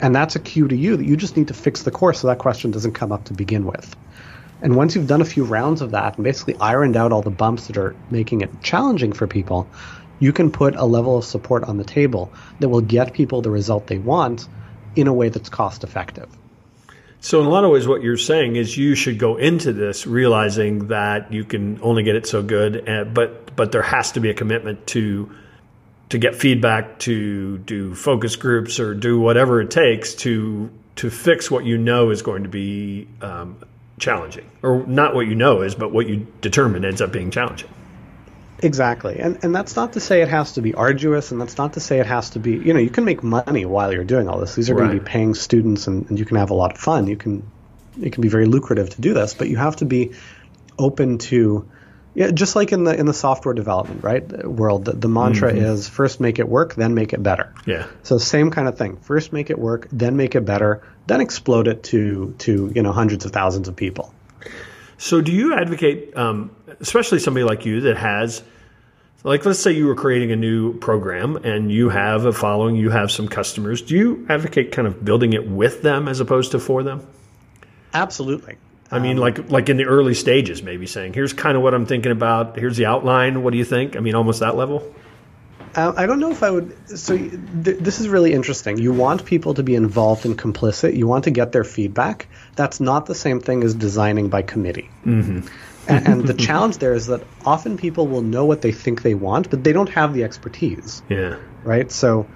And 0.00 0.14
that's 0.14 0.36
a 0.36 0.38
cue 0.38 0.68
to 0.68 0.76
you 0.76 0.96
that 0.96 1.04
you 1.04 1.16
just 1.16 1.36
need 1.36 1.48
to 1.48 1.54
fix 1.54 1.82
the 1.82 1.90
course 1.90 2.20
so 2.20 2.28
that 2.28 2.38
question 2.38 2.70
doesn't 2.70 2.92
come 2.92 3.10
up 3.10 3.24
to 3.24 3.34
begin 3.34 3.64
with. 3.64 3.96
And 4.60 4.76
once 4.76 4.94
you've 4.94 5.06
done 5.06 5.20
a 5.20 5.26
few 5.26 5.44
rounds 5.44 5.80
of 5.82 5.92
that 5.92 6.16
and 6.16 6.24
basically 6.24 6.56
ironed 6.56 6.96
out 6.96 7.12
all 7.12 7.22
the 7.22 7.30
bumps 7.30 7.68
that 7.68 7.76
are 7.76 7.94
making 8.10 8.40
it 8.40 8.62
challenging 8.62 9.12
for 9.12 9.26
people, 9.26 9.68
you 10.20 10.32
can 10.32 10.50
put 10.50 10.74
a 10.76 10.84
level 10.84 11.18
of 11.18 11.24
support 11.24 11.64
on 11.64 11.76
the 11.76 11.84
table 11.84 12.32
that 12.60 12.68
will 12.68 12.80
get 12.80 13.12
people 13.12 13.42
the 13.42 13.50
result 13.50 13.86
they 13.86 13.98
want 13.98 14.48
in 14.96 15.06
a 15.06 15.12
way 15.12 15.28
that's 15.28 15.48
cost 15.48 15.84
effective. 15.84 16.28
So, 17.20 17.40
in 17.40 17.46
a 17.46 17.50
lot 17.50 17.64
of 17.64 17.70
ways, 17.70 17.88
what 17.88 18.02
you're 18.02 18.16
saying 18.16 18.56
is 18.56 18.76
you 18.76 18.94
should 18.94 19.18
go 19.18 19.36
into 19.36 19.72
this 19.72 20.06
realizing 20.06 20.88
that 20.88 21.32
you 21.32 21.44
can 21.44 21.80
only 21.82 22.04
get 22.04 22.14
it 22.14 22.26
so 22.26 22.42
good, 22.42 22.76
and, 22.76 23.12
but 23.12 23.56
but 23.56 23.72
there 23.72 23.82
has 23.82 24.12
to 24.12 24.20
be 24.20 24.30
a 24.30 24.34
commitment 24.34 24.86
to 24.88 25.34
to 26.10 26.18
get 26.18 26.36
feedback, 26.36 27.00
to 27.00 27.58
do 27.58 27.94
focus 27.94 28.36
groups, 28.36 28.78
or 28.78 28.94
do 28.94 29.18
whatever 29.18 29.60
it 29.60 29.70
takes 29.70 30.14
to 30.14 30.70
to 30.96 31.10
fix 31.10 31.50
what 31.50 31.64
you 31.64 31.76
know 31.76 32.10
is 32.10 32.22
going 32.22 32.44
to 32.44 32.48
be 32.48 33.08
um, 33.20 33.56
challenging, 33.98 34.48
or 34.62 34.86
not 34.86 35.12
what 35.14 35.26
you 35.26 35.34
know 35.34 35.62
is, 35.62 35.74
but 35.74 35.92
what 35.92 36.08
you 36.08 36.24
determine 36.40 36.84
ends 36.84 37.00
up 37.00 37.10
being 37.10 37.32
challenging. 37.32 37.68
Exactly. 38.62 39.18
And 39.18 39.38
and 39.44 39.54
that's 39.54 39.76
not 39.76 39.92
to 39.92 40.00
say 40.00 40.22
it 40.22 40.28
has 40.28 40.52
to 40.52 40.62
be 40.62 40.74
arduous 40.74 41.30
and 41.30 41.40
that's 41.40 41.58
not 41.58 41.74
to 41.74 41.80
say 41.80 42.00
it 42.00 42.06
has 42.06 42.30
to 42.30 42.38
be 42.38 42.52
you 42.52 42.72
know, 42.72 42.80
you 42.80 42.90
can 42.90 43.04
make 43.04 43.22
money 43.22 43.64
while 43.64 43.92
you're 43.92 44.04
doing 44.04 44.28
all 44.28 44.38
this. 44.38 44.54
These 44.54 44.70
are 44.70 44.74
right. 44.74 44.86
going 44.86 44.98
to 44.98 45.04
be 45.04 45.08
paying 45.08 45.34
students 45.34 45.86
and, 45.86 46.08
and 46.08 46.18
you 46.18 46.24
can 46.24 46.36
have 46.36 46.50
a 46.50 46.54
lot 46.54 46.72
of 46.72 46.78
fun. 46.78 47.06
You 47.06 47.16
can 47.16 47.48
it 48.00 48.12
can 48.12 48.22
be 48.22 48.28
very 48.28 48.46
lucrative 48.46 48.90
to 48.90 49.00
do 49.00 49.14
this, 49.14 49.34
but 49.34 49.48
you 49.48 49.56
have 49.56 49.76
to 49.76 49.84
be 49.84 50.12
open 50.78 51.18
to 51.18 51.68
yeah, 52.14 52.32
just 52.32 52.56
like 52.56 52.72
in 52.72 52.82
the 52.82 52.98
in 52.98 53.06
the 53.06 53.14
software 53.14 53.54
development 53.54 54.02
right 54.02 54.44
world, 54.44 54.86
the, 54.86 54.92
the 54.92 55.08
mantra 55.08 55.52
mm-hmm. 55.52 55.64
is 55.64 55.88
first 55.88 56.18
make 56.18 56.40
it 56.40 56.48
work, 56.48 56.74
then 56.74 56.94
make 56.94 57.12
it 57.12 57.22
better. 57.22 57.54
Yeah. 57.64 57.86
So 58.02 58.18
same 58.18 58.50
kind 58.50 58.66
of 58.66 58.76
thing. 58.76 58.96
First 58.96 59.32
make 59.32 59.50
it 59.50 59.58
work, 59.58 59.86
then 59.92 60.16
make 60.16 60.34
it 60.34 60.44
better, 60.44 60.82
then 61.06 61.20
explode 61.20 61.68
it 61.68 61.84
to 61.84 62.34
to 62.38 62.72
you 62.74 62.82
know 62.82 62.90
hundreds 62.90 63.24
of 63.24 63.30
thousands 63.30 63.68
of 63.68 63.76
people. 63.76 64.12
So, 64.98 65.20
do 65.20 65.32
you 65.32 65.54
advocate, 65.54 66.16
um, 66.16 66.50
especially 66.80 67.20
somebody 67.20 67.44
like 67.44 67.64
you 67.64 67.82
that 67.82 67.96
has, 67.96 68.42
like, 69.22 69.46
let's 69.46 69.60
say 69.60 69.72
you 69.72 69.86
were 69.86 69.94
creating 69.94 70.32
a 70.32 70.36
new 70.36 70.76
program 70.78 71.36
and 71.36 71.70
you 71.70 71.88
have 71.88 72.24
a 72.24 72.32
following, 72.32 72.74
you 72.74 72.90
have 72.90 73.10
some 73.12 73.28
customers. 73.28 73.80
Do 73.80 73.96
you 73.96 74.26
advocate 74.28 74.72
kind 74.72 74.88
of 74.88 75.04
building 75.04 75.32
it 75.32 75.48
with 75.48 75.82
them 75.82 76.08
as 76.08 76.18
opposed 76.18 76.50
to 76.50 76.58
for 76.58 76.82
them? 76.82 77.06
Absolutely. 77.94 78.56
I 78.90 78.98
mean, 78.98 79.18
um, 79.18 79.18
like 79.18 79.50
like 79.50 79.68
in 79.68 79.76
the 79.76 79.84
early 79.84 80.14
stages, 80.14 80.62
maybe 80.62 80.86
saying, 80.86 81.12
"Here's 81.12 81.32
kind 81.32 81.56
of 81.56 81.62
what 81.62 81.74
I'm 81.74 81.86
thinking 81.86 82.10
about. 82.10 82.58
Here's 82.58 82.76
the 82.76 82.86
outline. 82.86 83.42
What 83.42 83.52
do 83.52 83.58
you 83.58 83.64
think?" 83.64 83.96
I 83.96 84.00
mean, 84.00 84.14
almost 84.14 84.40
that 84.40 84.56
level. 84.56 84.94
Uh, 85.78 85.92
I 85.96 86.06
don't 86.06 86.18
know 86.18 86.32
if 86.32 86.42
I 86.42 86.50
would. 86.50 86.98
So 86.98 87.16
th- 87.16 87.78
this 87.78 88.00
is 88.00 88.08
really 88.08 88.32
interesting. 88.32 88.78
You 88.78 88.92
want 88.92 89.24
people 89.24 89.54
to 89.54 89.62
be 89.62 89.76
involved 89.76 90.26
and 90.26 90.36
complicit. 90.36 90.96
You 90.96 91.06
want 91.06 91.24
to 91.24 91.30
get 91.30 91.52
their 91.52 91.62
feedback. 91.62 92.26
That's 92.56 92.80
not 92.80 93.06
the 93.06 93.14
same 93.14 93.38
thing 93.38 93.62
as 93.62 93.74
designing 93.74 94.28
by 94.28 94.42
committee. 94.42 94.90
Mm-hmm. 95.06 95.46
and, 95.88 96.08
and 96.08 96.26
the 96.26 96.34
challenge 96.46 96.78
there 96.78 96.94
is 96.94 97.06
that 97.06 97.22
often 97.46 97.76
people 97.76 98.08
will 98.08 98.22
know 98.22 98.44
what 98.44 98.60
they 98.60 98.72
think 98.72 99.02
they 99.02 99.14
want, 99.14 99.50
but 99.50 99.62
they 99.62 99.72
don't 99.72 99.90
have 99.90 100.14
the 100.14 100.24
expertise. 100.24 101.00
Yeah. 101.08 101.36
Right. 101.62 101.92
So 101.92 102.26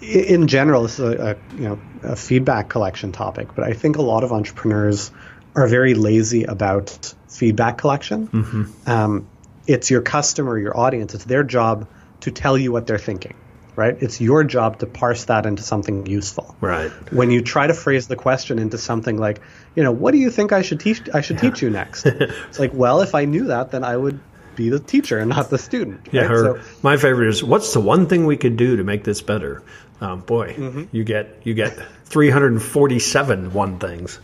in 0.00 0.46
general, 0.46 0.84
this 0.84 0.98
is 0.98 1.00
a, 1.00 1.36
a 1.36 1.56
you 1.56 1.68
know 1.68 1.80
a 2.02 2.16
feedback 2.16 2.70
collection 2.70 3.12
topic, 3.12 3.54
but 3.54 3.64
I 3.64 3.74
think 3.74 3.98
a 3.98 4.02
lot 4.02 4.24
of 4.24 4.32
entrepreneurs 4.32 5.10
are 5.54 5.66
very 5.66 5.92
lazy 5.92 6.44
about 6.44 7.14
feedback 7.28 7.76
collection. 7.76 8.28
Mm-hmm. 8.28 8.90
Um, 8.90 9.28
it's 9.66 9.90
your 9.90 10.00
customer, 10.00 10.58
your 10.58 10.74
audience. 10.74 11.14
It's 11.14 11.24
their 11.24 11.44
job 11.44 11.86
to 12.20 12.30
tell 12.30 12.56
you 12.56 12.72
what 12.72 12.86
they're 12.86 12.98
thinking, 12.98 13.34
right? 13.76 13.96
It's 14.00 14.20
your 14.20 14.44
job 14.44 14.78
to 14.80 14.86
parse 14.86 15.24
that 15.24 15.46
into 15.46 15.62
something 15.62 16.06
useful. 16.06 16.54
Right. 16.60 16.90
When 17.12 17.30
you 17.30 17.42
try 17.42 17.66
to 17.66 17.74
phrase 17.74 18.08
the 18.08 18.16
question 18.16 18.58
into 18.58 18.78
something 18.78 19.16
like, 19.18 19.40
you 19.74 19.82
know, 19.82 19.92
what 19.92 20.12
do 20.12 20.18
you 20.18 20.30
think 20.30 20.52
I 20.52 20.62
should 20.62 20.80
teach 20.80 21.02
I 21.14 21.20
should 21.20 21.36
yeah. 21.36 21.50
teach 21.50 21.62
you 21.62 21.70
next? 21.70 22.06
it's 22.06 22.58
like, 22.58 22.72
well, 22.74 23.00
if 23.00 23.14
I 23.14 23.24
knew 23.24 23.44
that, 23.48 23.70
then 23.70 23.84
I 23.84 23.96
would 23.96 24.20
be 24.56 24.68
the 24.68 24.80
teacher 24.80 25.18
and 25.18 25.30
not 25.30 25.50
the 25.50 25.58
student. 25.58 26.08
Yeah, 26.12 26.22
right? 26.26 26.62
so, 26.62 26.70
my 26.82 26.96
favorite 26.96 27.28
is 27.28 27.42
what's 27.42 27.72
the 27.72 27.80
one 27.80 28.06
thing 28.06 28.26
we 28.26 28.36
could 28.36 28.56
do 28.56 28.76
to 28.76 28.84
make 28.84 29.04
this 29.04 29.22
better? 29.22 29.62
Um, 30.00 30.20
boy, 30.20 30.54
mm-hmm. 30.54 30.84
you 30.92 31.04
get 31.04 31.40
you 31.44 31.54
get 31.54 31.78
347 32.06 33.52
one 33.52 33.78
things. 33.78 34.18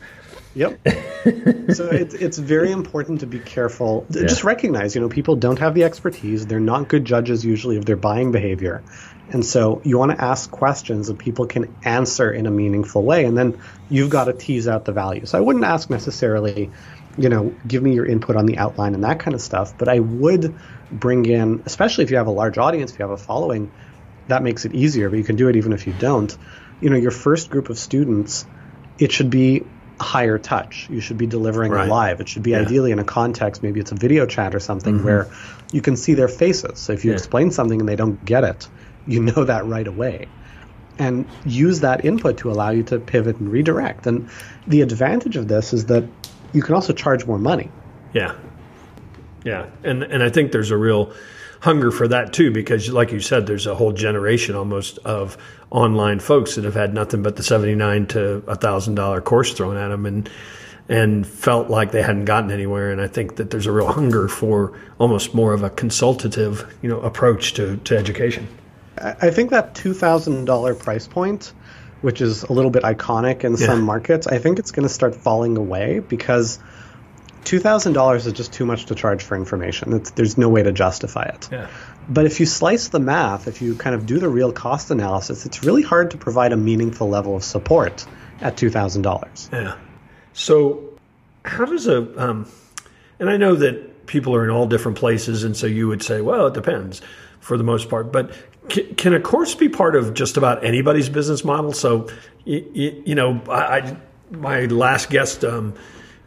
Yep. 0.57 0.81
so 1.75 1.91
it's 1.91 2.15
it's 2.15 2.39
very 2.39 2.73
important 2.73 3.21
to 3.21 3.27
be 3.27 3.39
careful. 3.39 4.07
Yeah. 4.09 4.23
Just 4.23 4.43
recognize, 4.43 4.95
you 4.95 5.03
know, 5.03 5.11
people 5.11 5.37
don't 5.37 5.59
have 5.59 5.75
the 5.75 5.85
expertise. 5.85 6.47
They're 6.47 6.61
not 6.61 6.89
good 6.89 7.05
judges 7.05 7.45
usually 7.45 7.77
of 7.77 7.85
their 7.85 7.97
buying 7.97 8.33
behavior. 8.33 8.83
And 9.31 9.45
so 9.45 9.83
you 9.85 9.99
want 9.99 10.13
to 10.13 10.25
ask 10.25 10.51
questions 10.51 11.09
that 11.09 11.19
people 11.19 11.47
can 11.47 11.77
answer 11.85 12.33
in 12.33 12.47
a 12.47 12.51
meaningful 12.51 13.03
way. 13.03 13.27
And 13.27 13.37
then 13.37 13.61
you've 13.91 14.09
got 14.09 14.25
to 14.25 14.33
tease 14.33 14.67
out 14.67 14.87
the 14.87 14.93
value. 14.93 15.27
So 15.27 15.37
I 15.37 15.43
wouldn't 15.43 15.65
ask 15.65 15.91
necessarily, 15.91 16.71
you 17.19 17.29
know, 17.29 17.55
give 17.67 17.83
me 17.83 17.93
your 17.93 18.07
input 18.07 18.37
on 18.37 18.47
the 18.47 18.57
outline 18.57 18.95
and 18.95 19.05
that 19.05 19.21
kind 19.21 19.35
of 19.35 19.43
stuff. 19.43 19.77
But 19.77 19.89
I 19.89 19.99
would 19.99 20.55
bring 20.91 21.27
in, 21.27 21.65
especially 21.67 22.05
if 22.05 22.11
you 22.11 22.17
have 22.17 22.29
a 22.29 22.33
large 22.43 22.57
audience, 22.57 22.93
if 22.93 22.99
you 22.99 23.03
have 23.03 23.11
a 23.11 23.23
following, 23.23 23.71
that 24.29 24.43
makes 24.43 24.65
it 24.65 24.75
easier, 24.75 25.11
but 25.11 25.17
you 25.17 25.25
can 25.25 25.37
do 25.37 25.49
it 25.49 25.57
even 25.57 25.73
if 25.75 25.87
you 25.87 25.93
don't. 25.93 26.35
You 26.81 26.89
know, 26.89 26.97
your 26.97 27.11
first 27.11 27.51
group 27.51 27.69
of 27.69 27.79
students, 27.79 28.47
it 28.99 29.13
should 29.13 29.31
be 29.31 29.65
higher 30.01 30.39
touch. 30.39 30.89
You 30.91 31.01
should 31.01 31.19
be 31.19 31.27
delivering 31.27 31.73
right. 31.73 31.89
live. 31.89 32.21
It 32.21 32.29
should 32.29 32.43
be 32.43 32.51
yeah. 32.51 32.61
ideally 32.61 32.93
in 32.93 32.99
a 32.99 33.05
context, 33.05 33.63
maybe 33.63 33.81
it's 33.81 33.93
a 33.93 33.95
video 33.95 34.27
chat 34.27 34.55
or 34.55 34.61
something 34.61 34.97
mm-hmm. 34.97 35.05
where 35.05 35.31
you 35.73 35.81
can 35.81 35.97
see 35.97 36.15
their 36.15 36.29
faces. 36.29 36.79
So 36.79 36.93
if 36.93 37.05
you 37.05 37.11
yeah. 37.11 37.17
explain 37.17 37.51
something 37.51 37.81
and 37.81 37.89
they 37.89 37.97
don't 37.97 38.23
get 38.25 38.45
it, 38.45 38.69
you 39.07 39.23
know 39.23 39.45
that 39.45 39.65
right 39.67 39.87
away. 39.87 40.29
And 40.99 41.27
use 41.45 41.81
that 41.81 42.05
input 42.05 42.39
to 42.39 42.51
allow 42.51 42.71
you 42.71 42.83
to 42.85 42.99
pivot 42.99 43.37
and 43.37 43.51
redirect. 43.51 44.07
And 44.07 44.31
the 44.67 44.81
advantage 44.81 45.37
of 45.37 45.47
this 45.47 45.73
is 45.73 45.87
that 45.87 46.05
you 46.53 46.63
can 46.63 46.75
also 46.75 46.95
charge 46.95 47.27
more 47.27 47.39
money. 47.39 47.71
Yeah. 48.15 48.35
Yeah. 49.45 49.67
And 49.85 50.03
and 50.03 50.23
I 50.23 50.31
think 50.31 50.53
there's 50.53 50.71
a 50.71 50.77
real 50.77 51.13
hunger 51.61 51.91
for 51.91 52.09
that 52.09 52.33
too, 52.33 52.51
because 52.51 52.91
like 52.91 53.13
you 53.13 53.21
said, 53.21 53.47
there's 53.47 53.67
a 53.67 53.75
whole 53.75 53.93
generation 53.93 54.55
almost 54.55 54.99
of 54.99 55.37
online 55.71 56.21
folks 56.21 56.55
that 56.55 56.65
have 56.65 56.75
had 56.75 56.95
nothing 56.95 57.23
but 57.23 57.37
the 57.37 57.43
seventy 57.43 57.75
nine 57.75 58.07
to 58.09 58.43
a 58.47 58.55
thousand 58.55 58.95
dollar 58.95 59.21
course 59.21 59.53
thrown 59.53 59.77
at 59.77 59.89
them, 59.89 60.07
and 60.07 60.31
and 60.89 61.27
felt 61.27 61.69
like 61.69 61.91
they 61.91 62.03
hadn't 62.03 62.27
gotten 62.27 62.51
anywhere. 62.51 62.93
And 62.93 63.01
I 63.01 63.09
think 63.09 63.37
that 63.37 63.51
there's 63.51 63.67
a 63.67 63.73
real 63.73 63.89
hunger 63.89 64.29
for 64.29 64.79
almost 64.99 65.35
more 65.35 65.53
of 65.53 65.65
a 65.65 65.71
consultative, 65.71 66.73
you 66.81 66.89
know, 66.89 67.01
approach 67.01 67.55
to, 67.55 67.77
to 67.79 67.97
education. 67.97 68.47
I 68.97 69.31
think 69.31 69.51
that 69.51 69.75
two 69.75 69.93
thousand 69.93 70.45
dollar 70.45 70.75
price 70.75 71.07
point, 71.09 71.53
which 72.03 72.21
is 72.21 72.45
a 72.45 72.53
little 72.53 72.71
bit 72.71 72.83
iconic 72.85 73.45
in 73.45 73.53
yeah. 73.53 73.67
some 73.67 73.83
markets, 73.83 74.27
I 74.27 74.39
think 74.39 74.59
it's 74.59 74.71
going 74.71 74.87
to 74.87 74.95
start 74.95 75.17
falling 75.17 75.57
away 75.57 75.99
because 75.99 76.59
two 77.47 77.61
thousand 77.61 77.95
dollars 77.95 78.27
is 78.27 78.35
just 78.35 78.53
too 78.53 78.67
much 78.67 78.85
to 78.87 78.95
charge 78.95 79.23
for 79.23 79.37
information. 79.37 79.95
It's, 79.95 80.11
there's 80.11 80.37
no 80.37 80.49
way 80.51 80.63
to 80.63 80.73
justify 80.73 81.23
it. 81.23 81.49
Yeah. 81.51 81.69
But 82.09 82.27
if 82.27 82.39
you 82.41 82.47
slice 82.47 82.89
the 82.89 83.01
math, 83.01 83.49
if 83.49 83.63
you 83.63 83.75
kind 83.77 83.95
of 83.95 84.05
do 84.05 84.19
the 84.19 84.29
real 84.29 84.53
cost 84.53 84.91
analysis, 84.91 85.47
it's 85.47 85.65
really 85.65 85.83
hard 85.83 86.11
to 86.11 86.19
provide 86.19 86.53
a 86.53 86.57
meaningful 86.57 87.09
level 87.09 87.37
of 87.37 87.45
support 87.45 88.05
at 88.41 88.57
two 88.57 88.69
thousand 88.69 89.03
dollars. 89.03 89.49
Yeah. 89.53 89.77
So, 90.35 90.99
how 91.45 91.65
does 91.65 91.87
a 91.87 91.99
um, 92.23 92.51
and 93.19 93.31
I 93.31 93.39
know 93.39 93.55
that 93.55 94.07
people 94.07 94.35
are 94.35 94.45
in 94.45 94.51
all 94.51 94.67
different 94.67 94.99
places, 94.99 95.45
and 95.45 95.57
so 95.57 95.67
you 95.67 95.89
would 95.89 96.03
say, 96.03 96.21
well, 96.21 96.49
it 96.49 96.55
depends 96.55 97.01
for 97.41 97.57
the 97.57 97.65
most 97.65 97.89
part. 97.89 98.13
But 98.13 98.33
can, 98.69 99.15
a 99.15 99.21
course 99.21 99.55
be 99.55 99.69
part 99.69 99.95
of 99.95 100.15
just 100.15 100.37
about 100.37 100.65
anybody's 100.65 101.09
business 101.09 101.45
model? 101.45 101.73
So, 101.73 102.09
you, 102.45 103.03
you 103.07 103.15
know, 103.15 103.41
I, 103.49 103.79
I, 103.79 103.97
my 104.33 104.65
last 104.67 105.11
guest. 105.11 105.45
Um, 105.45 105.75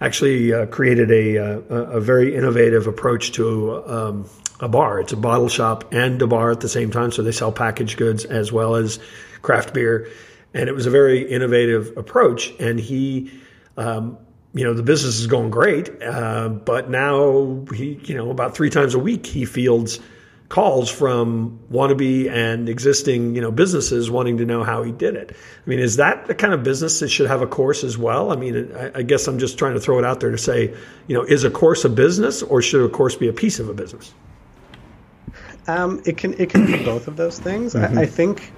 actually 0.02 0.54
uh, 0.54 0.66
created 0.68 1.12
a, 1.12 1.38
uh, 1.38 1.62
a, 1.70 1.76
a, 1.98 2.02
very 2.02 2.36
innovative 2.36 2.88
approach 2.88 3.34
to 3.34 3.84
um, 3.86 4.30
a 4.60 4.68
bar. 4.68 5.00
It's 5.00 5.14
a 5.14 5.18
bottle 5.18 5.50
shop 5.50 5.94
and 5.94 6.22
a 6.22 6.28
bar 6.28 6.52
at 6.52 6.62
the 6.62 6.70
same 6.70 6.92
time, 6.92 7.12
so 7.12 7.22
they 7.22 7.32
sell 7.32 7.52
packaged 7.52 7.98
goods 7.98 8.26
as 8.26 8.52
well 8.52 8.76
as 8.76 9.00
craft 9.42 9.74
beer. 9.74 10.10
And 10.54 10.70
it 10.70 10.74
was 10.74 10.86
a 10.86 10.90
very 10.90 11.30
innovative 11.30 11.98
approach. 11.98 12.52
And 12.60 12.80
he, 12.80 13.32
um, 13.78 14.18
you 14.54 14.64
know, 14.64 14.74
the 14.74 14.84
business 14.84 15.20
is 15.20 15.28
going 15.28 15.52
great, 15.52 16.02
uh, 16.02 16.50
but 16.50 16.90
now 16.90 17.66
he, 17.74 18.00
you 18.04 18.16
know, 18.16 18.32
about 18.32 18.56
three 18.56 18.70
times 18.70 18.96
a 18.96 19.00
week 19.00 19.26
he 19.26 19.46
fields 19.46 20.00
calls 20.50 20.90
from 20.90 21.60
wannabe 21.72 22.28
and 22.30 22.68
existing, 22.68 23.36
you 23.36 23.42
know, 23.42 23.52
businesses 23.52 24.10
wanting 24.10 24.38
to 24.38 24.46
know 24.46 24.64
how 24.64 24.82
he 24.82 24.92
did 24.92 25.16
it. 25.16 25.32
I 25.32 25.70
mean, 25.70 25.78
is 25.78 25.98
that 25.98 26.26
the 26.26 26.34
kind 26.34 26.54
of 26.54 26.64
business 26.64 27.00
that 27.00 27.10
should 27.10 27.28
have 27.28 27.44
a 27.44 27.48
course 27.48 27.84
as 27.84 28.00
well? 28.00 28.32
I 28.32 28.36
mean, 28.36 28.76
I, 28.76 28.92
I 28.96 29.02
guess 29.04 29.28
I'm 29.28 29.38
just 29.38 29.60
trying 29.60 29.76
to 29.76 29.80
throw 29.80 30.00
it 30.00 30.06
out 30.06 30.20
there 30.20 30.32
to 30.32 30.40
say, 30.40 30.74
you 31.08 31.16
know, 31.16 31.22
is 31.22 31.44
a 31.44 31.52
course 31.52 31.86
a 31.86 31.90
business 31.90 32.42
or 32.42 32.64
should 32.64 32.84
a 32.84 32.90
course 32.90 33.16
be 33.16 33.28
a 33.28 33.34
piece 33.34 33.60
of 33.60 33.70
a 33.70 33.76
business? 33.76 34.12
Um, 35.68 36.02
it 36.04 36.18
can 36.18 36.34
it 36.40 36.50
can 36.50 36.66
be 36.66 36.84
both 36.84 37.08
of 37.08 37.16
those 37.16 37.38
things. 37.38 37.76
Mm-hmm. 37.76 38.00
I, 38.00 38.02
I, 38.02 38.06
think 38.08 38.52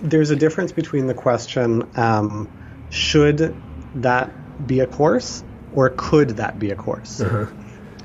there's 0.00 0.30
a 0.30 0.36
difference 0.36 0.72
between 0.72 1.06
the 1.06 1.12
question 1.12 1.86
um, 1.96 2.50
should 2.88 3.54
that 3.96 4.66
be 4.66 4.80
a 4.80 4.86
course 4.86 5.44
or 5.74 5.90
could 5.90 6.30
that 6.30 6.58
be 6.58 6.70
a 6.70 6.76
course. 6.76 7.20
Uh-huh. 7.20 7.46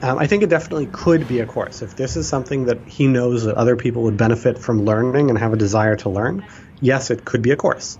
Um, 0.01 0.17
I 0.17 0.27
think 0.27 0.43
it 0.43 0.49
definitely 0.49 0.87
could 0.87 1.27
be 1.27 1.39
a 1.39 1.45
course. 1.45 1.81
If 1.81 1.95
this 1.95 2.17
is 2.17 2.27
something 2.27 2.65
that 2.65 2.79
he 2.87 3.07
knows 3.07 3.43
that 3.43 3.55
other 3.55 3.75
people 3.75 4.03
would 4.03 4.17
benefit 4.17 4.57
from 4.57 4.83
learning 4.85 5.29
and 5.29 5.37
have 5.37 5.53
a 5.53 5.57
desire 5.57 5.95
to 5.97 6.09
learn, 6.09 6.45
yes, 6.79 7.11
it 7.11 7.23
could 7.25 7.41
be 7.41 7.51
a 7.51 7.55
course. 7.55 7.99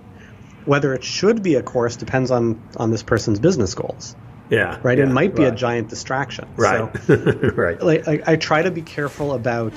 Whether 0.64 0.94
it 0.94 1.04
should 1.04 1.42
be 1.42 1.54
a 1.56 1.62
course 1.62 1.96
depends 1.96 2.30
on, 2.30 2.60
on 2.76 2.90
this 2.90 3.02
person's 3.02 3.38
business 3.40 3.74
goals. 3.74 4.16
Yeah. 4.50 4.78
Right. 4.82 4.98
yeah, 4.98 5.04
it 5.04 5.10
might 5.10 5.34
be 5.34 5.44
a 5.44 5.50
giant 5.50 5.88
distraction. 5.88 6.46
Right. 6.56 6.94
So, 7.04 7.14
right. 7.56 7.80
like, 7.82 8.06
I, 8.06 8.22
I 8.26 8.36
try 8.36 8.62
to 8.62 8.70
be 8.70 8.82
careful 8.82 9.32
about, 9.32 9.72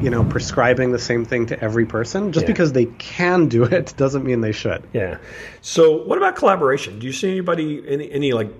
you 0.00 0.10
know, 0.10 0.24
prescribing 0.24 0.90
the 0.90 0.98
same 0.98 1.24
thing 1.24 1.46
to 1.46 1.60
every 1.62 1.86
person. 1.86 2.32
Just 2.32 2.44
Yeah. 2.44 2.52
because 2.52 2.72
they 2.72 2.86
can 2.86 3.48
do 3.48 3.62
it 3.64 3.94
doesn't 3.96 4.24
mean 4.24 4.40
they 4.40 4.52
should. 4.52 4.82
Yeah. 4.92 5.18
So, 5.60 6.02
what 6.04 6.18
about 6.18 6.34
collaboration? 6.36 6.98
Do 6.98 7.06
you 7.06 7.12
see 7.12 7.30
anybody, 7.30 7.82
any, 7.86 8.10
any 8.10 8.32
like 8.32 8.52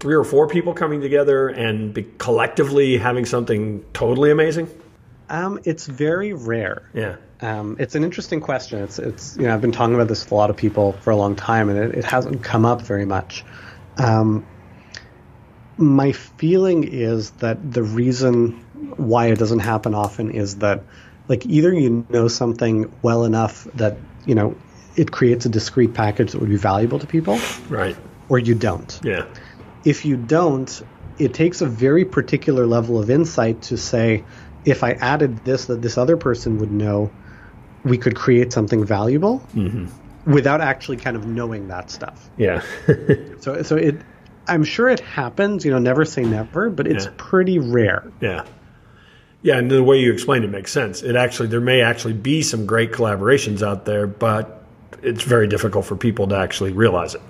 three 0.00 0.14
or 0.14 0.24
four 0.24 0.48
people 0.48 0.74
coming 0.74 1.00
together 1.00 1.48
and 1.48 1.94
collectively 2.18 2.98
having 2.98 3.24
something 3.24 3.84
totally 3.92 4.30
amazing? 4.30 4.68
Um, 5.30 5.58
it's 5.64 5.86
very 5.86 6.32
rare. 6.32 6.88
Yeah. 6.92 7.16
Um, 7.40 7.76
it's 7.78 7.94
an 7.94 8.04
interesting 8.04 8.40
question. 8.40 8.82
It's, 8.82 8.98
it's, 8.98 9.36
you 9.36 9.44
know, 9.44 9.54
I've 9.54 9.60
been 9.60 9.72
talking 9.72 9.94
about 9.94 10.08
this 10.08 10.24
with 10.24 10.32
a 10.32 10.34
lot 10.34 10.50
of 10.50 10.56
people 10.56 10.92
for 10.92 11.10
a 11.10 11.16
long 11.16 11.34
time, 11.36 11.68
and 11.68 11.78
it, 11.78 11.94
it 11.98 12.04
hasn't 12.04 12.42
come 12.42 12.64
up 12.64 12.82
very 12.82 13.04
much. 13.06 13.44
Um, 13.96 14.46
my 15.76 16.12
feeling 16.12 16.84
is 16.84 17.30
that 17.32 17.72
the 17.72 17.82
reason 17.82 18.52
why 18.96 19.26
it 19.26 19.38
doesn't 19.38 19.58
happen 19.60 19.94
often 19.94 20.30
is 20.30 20.56
that, 20.58 20.82
like, 21.28 21.44
either 21.46 21.72
you 21.72 22.06
know 22.10 22.28
something 22.28 22.92
well 23.02 23.24
enough 23.24 23.64
that 23.74 23.96
you 24.26 24.34
know 24.34 24.54
it 24.96 25.10
creates 25.10 25.44
a 25.44 25.48
discrete 25.48 25.92
package 25.94 26.32
that 26.32 26.40
would 26.40 26.50
be 26.50 26.56
valuable 26.56 26.98
to 27.00 27.06
people, 27.06 27.38
Right. 27.68 27.96
or 28.28 28.38
you 28.38 28.54
don't 28.54 29.00
Yeah. 29.02 29.24
If 29.84 30.04
you 30.04 30.16
don't, 30.16 30.82
it 31.18 31.34
takes 31.34 31.60
a 31.60 31.66
very 31.66 32.04
particular 32.04 32.66
level 32.66 32.98
of 32.98 33.10
insight 33.10 33.62
to 33.62 33.76
say, 33.76 34.24
if 34.64 34.82
I 34.82 34.92
added 34.92 35.44
this 35.44 35.66
that 35.66 35.82
this 35.82 35.98
other 35.98 36.16
person 36.16 36.58
would 36.58 36.72
know, 36.72 37.10
we 37.84 37.98
could 37.98 38.16
create 38.16 38.52
something 38.52 38.84
valuable 38.84 39.40
mm-hmm. 39.54 40.32
without 40.32 40.60
actually 40.60 40.96
kind 40.96 41.16
of 41.16 41.26
knowing 41.26 41.68
that 41.68 41.90
stuff. 41.90 42.30
Yeah. 42.36 42.62
So, 43.40 43.62
so 43.62 43.76
it, 43.76 43.96
I'm 44.48 44.64
sure 44.64 44.88
it 44.88 45.00
happens. 45.00 45.66
You 45.66 45.70
know, 45.70 45.78
never 45.78 46.06
say 46.06 46.22
never, 46.24 46.70
but 46.70 46.86
it's 46.86 47.04
Yeah. 47.04 47.10
pretty 47.18 47.58
rare. 47.58 48.10
yeah. 48.20 48.44
Yeah. 49.42 49.58
And 49.58 49.70
the 49.70 49.82
way 49.82 49.98
you 49.98 50.10
explained 50.10 50.46
it 50.46 50.50
makes 50.50 50.72
sense. 50.72 51.02
It 51.02 51.14
actually, 51.14 51.48
there 51.48 51.60
may 51.60 51.82
actually 51.82 52.14
be 52.14 52.40
some 52.40 52.64
great 52.64 52.92
collaborations 52.92 53.60
out 53.60 53.84
there, 53.84 54.06
but 54.06 54.64
it's 55.02 55.22
very 55.22 55.46
difficult 55.46 55.84
for 55.84 55.96
people 55.96 56.26
to 56.28 56.36
actually 56.36 56.72
realize 56.72 57.14
it. 57.14 57.20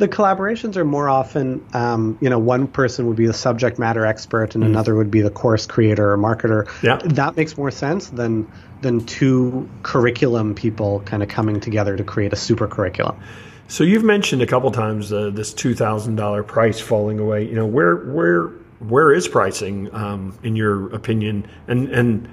The 0.00 0.08
collaborations 0.08 0.76
are 0.76 0.84
more 0.84 1.10
often, 1.10 1.62
um, 1.74 2.16
you 2.22 2.30
know, 2.30 2.38
one 2.38 2.66
person 2.66 3.06
would 3.06 3.18
be 3.18 3.26
the 3.26 3.34
subject 3.34 3.78
matter 3.78 4.06
expert 4.06 4.54
and 4.54 4.64
another 4.64 4.96
would 4.96 5.10
be 5.10 5.20
the 5.20 5.30
course 5.30 5.66
creator 5.66 6.12
or 6.12 6.16
marketer. 6.16 6.66
Yeah. 6.82 6.96
That 7.04 7.36
makes 7.36 7.58
more 7.58 7.70
sense 7.70 8.08
than 8.08 8.50
than 8.80 9.04
two 9.04 9.68
curriculum 9.82 10.54
people 10.54 11.00
kind 11.00 11.22
of 11.22 11.28
coming 11.28 11.60
together 11.60 11.98
to 11.98 12.02
create 12.02 12.32
a 12.32 12.36
super 12.36 12.66
curriculum. 12.66 13.20
So 13.68 13.84
you've 13.84 14.02
mentioned 14.02 14.40
a 14.40 14.46
couple 14.46 14.70
times 14.70 15.12
uh, 15.12 15.28
this 15.34 15.52
two 15.52 15.74
thousand 15.74 16.16
dollar 16.16 16.42
price 16.42 16.80
falling 16.80 17.18
away. 17.18 17.46
You 17.46 17.56
know 17.56 17.66
where 17.66 17.96
where 17.96 18.48
where 18.78 19.12
is 19.12 19.28
pricing 19.28 19.94
um, 19.94 20.38
in 20.42 20.56
your 20.56 20.94
opinion? 20.94 21.46
And 21.68 21.90
and 21.90 22.28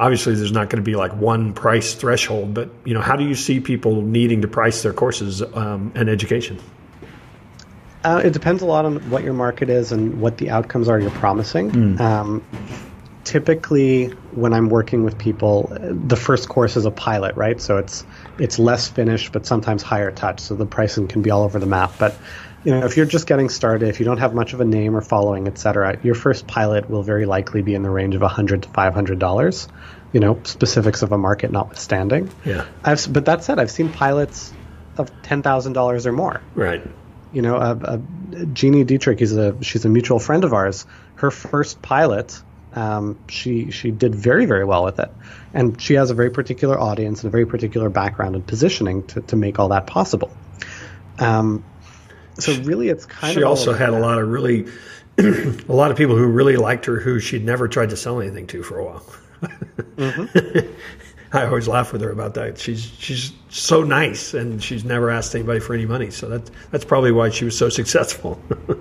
obviously 0.00 0.34
there's 0.34 0.50
not 0.50 0.68
going 0.68 0.82
to 0.82 0.90
be 0.90 0.96
like 0.96 1.12
one 1.14 1.52
price 1.52 1.94
threshold, 1.94 2.54
but 2.54 2.70
you 2.84 2.92
know 2.92 3.00
how 3.00 3.14
do 3.14 3.22
you 3.22 3.36
see 3.36 3.60
people 3.60 4.02
needing 4.02 4.42
to 4.42 4.48
price 4.48 4.82
their 4.82 4.92
courses 4.92 5.42
um, 5.42 5.92
and 5.94 6.08
education? 6.08 6.58
Uh, 8.04 8.20
it 8.22 8.32
depends 8.34 8.62
a 8.62 8.66
lot 8.66 8.84
on 8.84 9.10
what 9.10 9.24
your 9.24 9.32
market 9.32 9.70
is 9.70 9.90
and 9.90 10.20
what 10.20 10.36
the 10.36 10.50
outcomes 10.50 10.88
are 10.88 11.00
you're 11.00 11.10
promising. 11.10 11.98
Um, 12.00 12.44
typically, 13.24 14.08
when 14.32 14.52
I'm 14.52 14.68
working 14.68 15.04
with 15.04 15.18
people, 15.18 15.72
the 15.80 16.16
first 16.16 16.48
course 16.48 16.76
is 16.76 16.84
a 16.84 16.90
pilot, 16.90 17.36
right? 17.36 17.60
So 17.60 17.78
it's 17.78 18.04
it's 18.38 18.58
less 18.58 18.88
finished, 18.88 19.32
but 19.32 19.46
sometimes 19.46 19.82
higher 19.82 20.10
touch. 20.10 20.40
So 20.40 20.54
the 20.54 20.66
pricing 20.66 21.08
can 21.08 21.22
be 21.22 21.30
all 21.30 21.42
over 21.42 21.58
the 21.58 21.66
map. 21.66 21.92
But 21.98 22.14
you 22.64 22.72
know, 22.72 22.84
if 22.84 22.96
you're 22.96 23.06
just 23.06 23.26
getting 23.26 23.48
started, 23.48 23.88
if 23.88 24.00
you 24.00 24.06
don't 24.06 24.18
have 24.18 24.34
much 24.34 24.52
of 24.52 24.60
a 24.60 24.64
name 24.64 24.96
or 24.96 25.00
following, 25.00 25.46
et 25.46 25.58
cetera, 25.58 25.98
your 26.02 26.14
first 26.14 26.46
pilot 26.46 26.88
will 26.88 27.02
very 27.02 27.26
likely 27.26 27.62
be 27.62 27.74
in 27.74 27.82
the 27.82 27.90
range 27.90 28.14
of 28.14 28.22
100 28.22 28.62
to 28.64 28.68
500 28.68 29.18
dollars. 29.18 29.68
You 30.12 30.20
know, 30.20 30.40
specifics 30.44 31.02
of 31.02 31.10
a 31.10 31.18
market 31.18 31.50
notwithstanding. 31.50 32.30
Yeah, 32.44 32.66
I've, 32.84 33.12
but 33.12 33.24
that 33.24 33.42
said, 33.42 33.58
I've 33.58 33.70
seen 33.70 33.90
pilots 33.90 34.52
of 34.96 35.10
ten 35.22 35.42
thousand 35.42 35.72
dollars 35.72 36.06
or 36.06 36.12
more 36.12 36.40
right. 36.54 36.82
You 37.34 37.42
know, 37.42 37.56
uh, 37.56 37.78
uh, 37.84 37.98
Jeannie 38.52 38.84
Dietrich 38.84 39.20
is 39.20 39.36
a 39.36 39.62
she's 39.62 39.84
a 39.84 39.88
mutual 39.88 40.18
friend 40.18 40.44
of 40.44 40.52
ours. 40.52 40.86
Her 41.16 41.30
first 41.30 41.82
pilot, 41.82 42.40
um, 42.74 43.18
she 43.28 43.70
she 43.70 43.90
did 43.90 44.14
very 44.14 44.46
very 44.46 44.64
well 44.64 44.84
with 44.84 45.00
it, 45.00 45.10
and 45.52 45.80
she 45.80 45.94
has 45.94 46.10
a 46.10 46.14
very 46.14 46.30
particular 46.30 46.78
audience 46.78 47.22
and 47.22 47.28
a 47.28 47.32
very 47.32 47.46
particular 47.46 47.90
background 47.90 48.36
and 48.36 48.46
positioning 48.46 49.06
to 49.08 49.20
to 49.22 49.36
make 49.36 49.58
all 49.58 49.68
that 49.68 49.86
possible. 49.86 50.30
Um, 51.18 51.64
so 52.38 52.54
really, 52.62 52.88
it's 52.88 53.06
kind 53.06 53.34
She 53.34 53.40
of 53.40 53.46
all 53.46 53.50
also 53.50 53.72
had 53.72 53.90
a 53.90 53.98
lot 53.98 54.18
of 54.18 54.28
really 54.28 54.66
a 55.18 55.62
lot 55.68 55.90
of 55.90 55.96
people 55.96 56.16
who 56.16 56.26
really 56.26 56.56
liked 56.56 56.86
her 56.86 56.98
who 56.98 57.18
she'd 57.20 57.44
never 57.44 57.68
tried 57.68 57.90
to 57.90 57.96
sell 57.96 58.20
anything 58.20 58.46
to 58.48 58.62
for 58.62 58.78
a 58.78 58.84
while. 58.84 59.04
I 61.34 61.46
always 61.46 61.68
laugh 61.68 61.92
with 61.92 62.00
her 62.02 62.10
about 62.10 62.34
that. 62.34 62.58
She's 62.58 62.82
she's 62.98 63.32
so 63.50 63.82
nice, 63.82 64.32
and 64.34 64.62
she's 64.62 64.84
never 64.84 65.10
asked 65.10 65.34
anybody 65.34 65.60
for 65.60 65.74
any 65.74 65.84
money. 65.86 66.10
So 66.10 66.28
that's 66.28 66.50
that's 66.70 66.84
probably 66.84 67.12
why 67.12 67.30
she 67.30 67.44
was 67.44 67.56
so 67.58 67.68
successful. 67.80 68.40
It- 68.68 68.78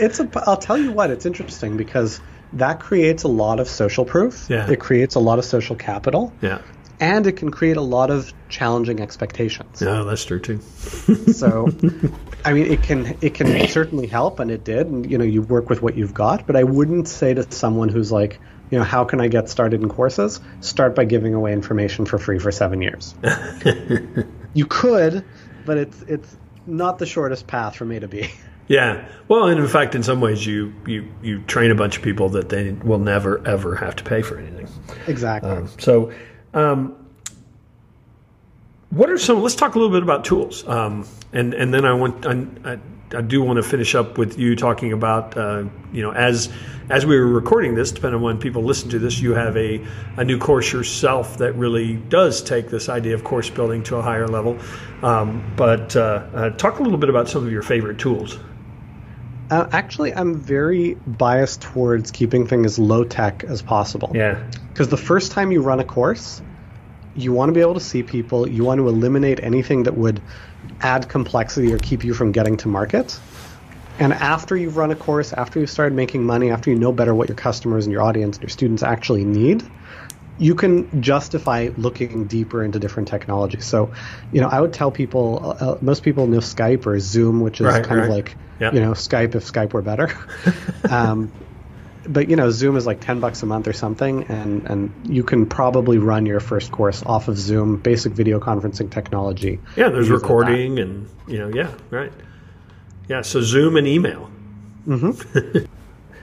It's 0.00 0.20
a. 0.20 0.28
I'll 0.46 0.56
tell 0.56 0.78
you 0.78 0.92
what. 0.92 1.10
It's 1.10 1.26
interesting 1.26 1.76
because 1.76 2.20
that 2.52 2.78
creates 2.80 3.22
a 3.24 3.28
lot 3.28 3.58
of 3.60 3.68
social 3.68 4.04
proof. 4.04 4.46
Yeah. 4.48 4.70
It 4.70 4.78
creates 4.80 5.14
a 5.16 5.20
lot 5.20 5.38
of 5.38 5.44
social 5.44 5.76
capital, 5.76 6.32
yeah, 6.40 6.60
and 7.00 7.26
it 7.26 7.32
can 7.36 7.50
create 7.50 7.76
a 7.76 7.82
lot 7.82 8.10
of 8.10 8.32
challenging 8.48 9.00
expectations. 9.00 9.80
no, 9.82 10.04
that's 10.04 10.24
true 10.24 10.38
too. 10.40 10.60
So, 11.34 11.68
I 12.44 12.52
mean, 12.52 12.66
it 12.70 12.82
can 12.82 13.16
it 13.20 13.34
can 13.34 13.66
certainly 13.68 14.06
help, 14.06 14.38
and 14.40 14.50
it 14.50 14.62
did. 14.64 14.86
And 14.86 15.10
you 15.10 15.18
know, 15.18 15.24
you 15.24 15.42
work 15.42 15.68
with 15.68 15.82
what 15.82 15.96
you've 15.96 16.14
got. 16.14 16.46
But 16.46 16.56
I 16.56 16.64
wouldn't 16.64 17.08
say 17.08 17.34
to 17.34 17.50
someone 17.50 17.88
who's 17.88 18.12
like, 18.12 18.38
you 18.70 18.78
know, 18.78 18.84
how 18.84 19.04
can 19.04 19.20
I 19.20 19.28
get 19.28 19.48
started 19.48 19.82
in 19.82 19.88
courses? 19.88 20.40
Start 20.60 20.94
by 20.94 21.04
giving 21.04 21.34
away 21.34 21.52
information 21.52 22.06
for 22.06 22.18
free 22.18 22.38
for 22.38 22.50
seven 22.50 22.82
years. 22.82 23.14
you 24.54 24.66
could, 24.66 25.24
but 25.64 25.78
it's 25.78 26.02
it's 26.02 26.36
not 26.66 26.98
the 26.98 27.06
shortest 27.06 27.46
path 27.46 27.76
from 27.76 27.92
A 27.92 28.00
to 28.00 28.08
B. 28.08 28.30
Yeah. 28.66 29.06
Well, 29.28 29.48
and 29.48 29.60
in 29.60 29.68
fact, 29.68 29.94
in 29.94 30.02
some 30.02 30.20
ways, 30.20 30.46
you 30.46 30.72
you 30.86 31.06
you 31.22 31.42
train 31.42 31.70
a 31.70 31.74
bunch 31.74 31.96
of 31.96 32.02
people 32.02 32.30
that 32.30 32.48
they 32.48 32.72
will 32.72 32.98
never 32.98 33.46
ever 33.46 33.76
have 33.76 33.96
to 33.96 34.04
pay 34.04 34.22
for 34.22 34.38
anything. 34.38 34.68
exactly. 35.06 35.66
So, 35.78 36.12
um, 36.54 36.96
what 38.90 39.10
are 39.10 39.18
some? 39.18 39.42
Let's 39.42 39.54
talk 39.54 39.74
a 39.74 39.78
little 39.78 39.92
bit 39.92 40.02
about 40.02 40.24
tools, 40.24 40.66
um, 40.66 41.06
and 41.32 41.52
and 41.52 41.74
then 41.74 41.84
I 41.84 41.92
want 41.92 42.26
I, 42.26 42.46
I, 42.64 42.78
I 43.14 43.20
do 43.20 43.42
want 43.42 43.56
to 43.56 43.62
finish 43.62 43.94
up 43.94 44.18
with 44.18 44.38
you 44.38 44.56
talking 44.56 44.92
about 44.92 45.36
uh, 45.36 45.64
you 45.92 46.02
know 46.02 46.12
as 46.12 46.50
as 46.90 47.06
we 47.06 47.18
were 47.18 47.26
recording 47.26 47.74
this, 47.74 47.92
depending 47.92 48.16
on 48.16 48.22
when 48.22 48.38
people 48.38 48.62
listen 48.62 48.90
to 48.90 48.98
this, 48.98 49.20
you 49.20 49.34
have 49.34 49.56
a 49.56 49.84
a 50.16 50.24
new 50.24 50.38
course 50.38 50.72
yourself 50.72 51.38
that 51.38 51.54
really 51.54 51.94
does 51.94 52.42
take 52.42 52.68
this 52.68 52.88
idea 52.88 53.14
of 53.14 53.24
course 53.24 53.50
building 53.50 53.82
to 53.84 53.96
a 53.96 54.02
higher 54.02 54.28
level. 54.28 54.58
Um, 55.02 55.52
but 55.56 55.96
uh, 55.96 56.00
uh, 56.34 56.50
talk 56.50 56.78
a 56.78 56.82
little 56.82 56.98
bit 56.98 57.08
about 57.08 57.28
some 57.28 57.46
of 57.46 57.52
your 57.52 57.62
favorite 57.62 57.98
tools. 57.98 58.38
Uh, 59.50 59.68
actually, 59.72 60.14
I'm 60.14 60.34
very 60.34 60.94
biased 60.94 61.60
towards 61.60 62.10
keeping 62.10 62.46
things 62.46 62.64
as 62.66 62.78
low 62.78 63.04
tech 63.04 63.44
as 63.44 63.60
possible. 63.60 64.10
Yeah. 64.14 64.42
Because 64.68 64.88
the 64.88 64.96
first 64.96 65.32
time 65.32 65.52
you 65.52 65.60
run 65.60 65.80
a 65.80 65.84
course, 65.84 66.40
you 67.14 67.32
want 67.32 67.50
to 67.50 67.52
be 67.52 67.60
able 67.60 67.74
to 67.74 67.80
see 67.80 68.02
people. 68.02 68.48
You 68.48 68.64
want 68.64 68.78
to 68.78 68.88
eliminate 68.88 69.40
anything 69.42 69.84
that 69.84 69.96
would 69.96 70.20
add 70.80 71.08
complexity 71.08 71.72
or 71.72 71.78
keep 71.78 72.04
you 72.04 72.14
from 72.14 72.32
getting 72.32 72.56
to 72.58 72.68
market. 72.68 73.20
And 73.98 74.12
after 74.12 74.56
you've 74.56 74.76
run 74.76 74.90
a 74.90 74.96
course, 74.96 75.32
after 75.32 75.60
you've 75.60 75.70
started 75.70 75.94
making 75.94 76.24
money, 76.24 76.50
after 76.50 76.70
you 76.70 76.76
know 76.78 76.92
better 76.92 77.14
what 77.14 77.28
your 77.28 77.36
customers 77.36 77.86
and 77.86 77.92
your 77.92 78.02
audience 78.02 78.36
and 78.36 78.42
your 78.42 78.48
students 78.50 78.82
actually 78.82 79.24
need, 79.24 79.62
you 80.36 80.56
can 80.56 81.00
justify 81.00 81.70
looking 81.76 82.26
deeper 82.26 82.64
into 82.64 82.80
different 82.80 83.08
technologies. 83.08 83.66
So, 83.66 83.92
you 84.32 84.40
know, 84.40 84.48
I 84.48 84.60
would 84.60 84.72
tell 84.72 84.90
people, 84.90 85.56
uh, 85.60 85.76
most 85.80 86.02
people 86.02 86.26
know 86.26 86.38
Skype 86.38 86.86
or 86.86 86.98
Zoom, 86.98 87.40
which 87.40 87.60
is 87.60 87.66
Right, 87.66 87.84
kind 87.84 88.00
right. 88.00 88.10
of 88.10 88.16
like, 88.16 88.36
Yeah. 88.58 88.72
you 88.74 88.80
know, 88.80 88.92
Skype 88.92 89.36
if 89.36 89.44
Skype 89.44 89.72
were 89.72 89.82
better. 89.82 90.10
um, 90.90 91.32
but 92.06 92.28
you 92.28 92.36
know, 92.36 92.50
Zoom 92.50 92.76
is 92.76 92.86
like 92.86 93.00
ten 93.00 93.20
bucks 93.20 93.42
a 93.42 93.46
month 93.46 93.68
or 93.68 93.72
something, 93.72 94.24
and 94.24 94.66
and 94.66 94.92
you 95.08 95.22
can 95.22 95.46
probably 95.46 95.98
run 95.98 96.26
your 96.26 96.40
first 96.40 96.70
course 96.70 97.02
off 97.04 97.28
of 97.28 97.38
Zoom, 97.38 97.76
basic 97.76 98.12
video 98.12 98.40
conferencing 98.40 98.90
technology. 98.90 99.60
Yeah, 99.76 99.88
there's 99.88 100.10
recording 100.10 100.78
and 100.78 101.08
you 101.26 101.38
know, 101.38 101.48
yeah, 101.48 101.72
right. 101.90 102.12
Yeah, 103.08 103.22
so 103.22 103.42
Zoom 103.42 103.76
and 103.76 103.86
email. 103.86 104.30
Mm-hmm. 104.86 105.64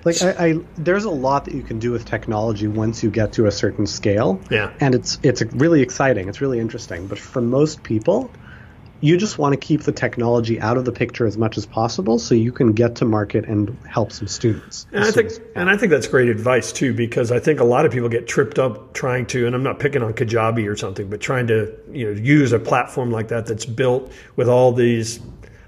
Like 0.03 0.21
I, 0.21 0.31
I, 0.31 0.59
there's 0.77 1.05
a 1.05 1.11
lot 1.11 1.45
that 1.45 1.53
you 1.53 1.61
can 1.61 1.79
do 1.79 1.91
with 1.91 2.05
technology 2.05 2.67
once 2.67 3.03
you 3.03 3.11
get 3.11 3.33
to 3.33 3.45
a 3.45 3.51
certain 3.51 3.85
scale. 3.85 4.41
Yeah. 4.49 4.73
and 4.79 4.95
it's 4.95 5.19
it's 5.21 5.41
really 5.43 5.81
exciting. 5.81 6.27
It's 6.27 6.41
really 6.41 6.59
interesting. 6.59 7.07
But 7.07 7.19
for 7.19 7.41
most 7.41 7.83
people, 7.83 8.31
you 9.01 9.17
just 9.17 9.37
want 9.37 9.53
to 9.53 9.57
keep 9.57 9.81
the 9.81 9.91
technology 9.91 10.61
out 10.61 10.77
of 10.77 10.85
the 10.85 10.91
picture 10.91 11.25
as 11.25 11.37
much 11.37 11.57
as 11.57 11.65
possible, 11.65 12.19
so 12.19 12.35
you 12.35 12.51
can 12.51 12.71
get 12.73 12.95
to 12.95 13.05
market 13.05 13.45
and 13.45 13.77
help 13.87 14.11
some 14.11 14.27
students. 14.27 14.85
And 14.93 15.03
I 15.03 15.11
think, 15.11 15.31
and 15.55 15.69
I 15.69 15.75
think 15.75 15.89
that's 15.89 16.07
great 16.07 16.29
advice 16.29 16.71
too, 16.71 16.93
because 16.93 17.31
I 17.31 17.39
think 17.39 17.59
a 17.59 17.63
lot 17.63 17.85
of 17.85 17.91
people 17.91 18.09
get 18.09 18.27
tripped 18.27 18.59
up 18.59 18.93
trying 18.93 19.25
to, 19.27 19.45
and 19.45 19.55
I'm 19.55 19.63
not 19.63 19.79
picking 19.79 20.03
on 20.03 20.13
Kajabi 20.13 20.69
or 20.69 20.77
something, 20.77 21.09
but 21.09 21.19
trying 21.19 21.47
to, 21.47 21.75
you 21.91 22.05
know, 22.05 22.21
use 22.21 22.53
a 22.53 22.59
platform 22.59 23.11
like 23.11 23.29
that 23.29 23.47
that's 23.47 23.65
built 23.65 24.11
with 24.35 24.47
all 24.47 24.71
these 24.71 25.19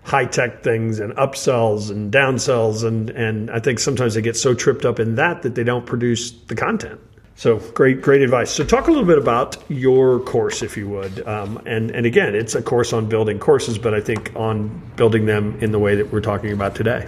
high 0.03 0.25
tech 0.25 0.63
things 0.63 0.99
and 0.99 1.13
upsells 1.13 1.89
and 1.89 2.11
downsells 2.11 2.83
and 2.83 3.09
and 3.11 3.49
I 3.49 3.59
think 3.59 3.79
sometimes 3.79 4.15
they 4.15 4.21
get 4.21 4.35
so 4.35 4.53
tripped 4.53 4.85
up 4.85 4.99
in 4.99 5.15
that 5.15 5.43
that 5.43 5.55
they 5.55 5.63
don't 5.63 5.85
produce 5.85 6.31
the 6.31 6.55
content. 6.55 6.99
So 7.43 7.57
great, 7.57 8.01
great 8.01 8.21
advice. 8.21 8.51
So 8.51 8.63
talk 8.63 8.87
a 8.87 8.89
little 8.89 9.05
bit 9.05 9.17
about 9.17 9.57
your 9.69 10.21
course, 10.21 10.61
if 10.61 10.77
you 10.77 10.87
would. 10.87 11.27
Um, 11.27 11.61
and 11.65 11.91
and 11.91 12.05
again, 12.05 12.35
it's 12.35 12.55
a 12.55 12.61
course 12.61 12.93
on 12.93 13.09
building 13.09 13.37
courses, 13.37 13.77
but 13.77 13.93
I 13.93 13.99
think 13.99 14.31
on 14.37 14.69
building 14.95 15.25
them 15.25 15.57
in 15.59 15.73
the 15.73 15.77
way 15.77 15.95
that 15.95 16.09
we're 16.09 16.21
talking 16.21 16.53
about 16.53 16.73
today. 16.73 17.05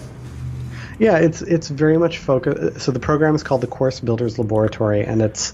Yeah, 0.99 1.19
it's 1.19 1.41
it's 1.41 1.69
very 1.69 1.97
much 1.97 2.17
focused. 2.17 2.81
So 2.81 2.91
the 2.91 2.99
program 2.99 3.33
is 3.33 3.43
called 3.43 3.61
the 3.61 3.67
Course 3.67 4.01
Builders 4.01 4.37
Laboratory, 4.37 5.05
and 5.05 5.21
it's 5.21 5.53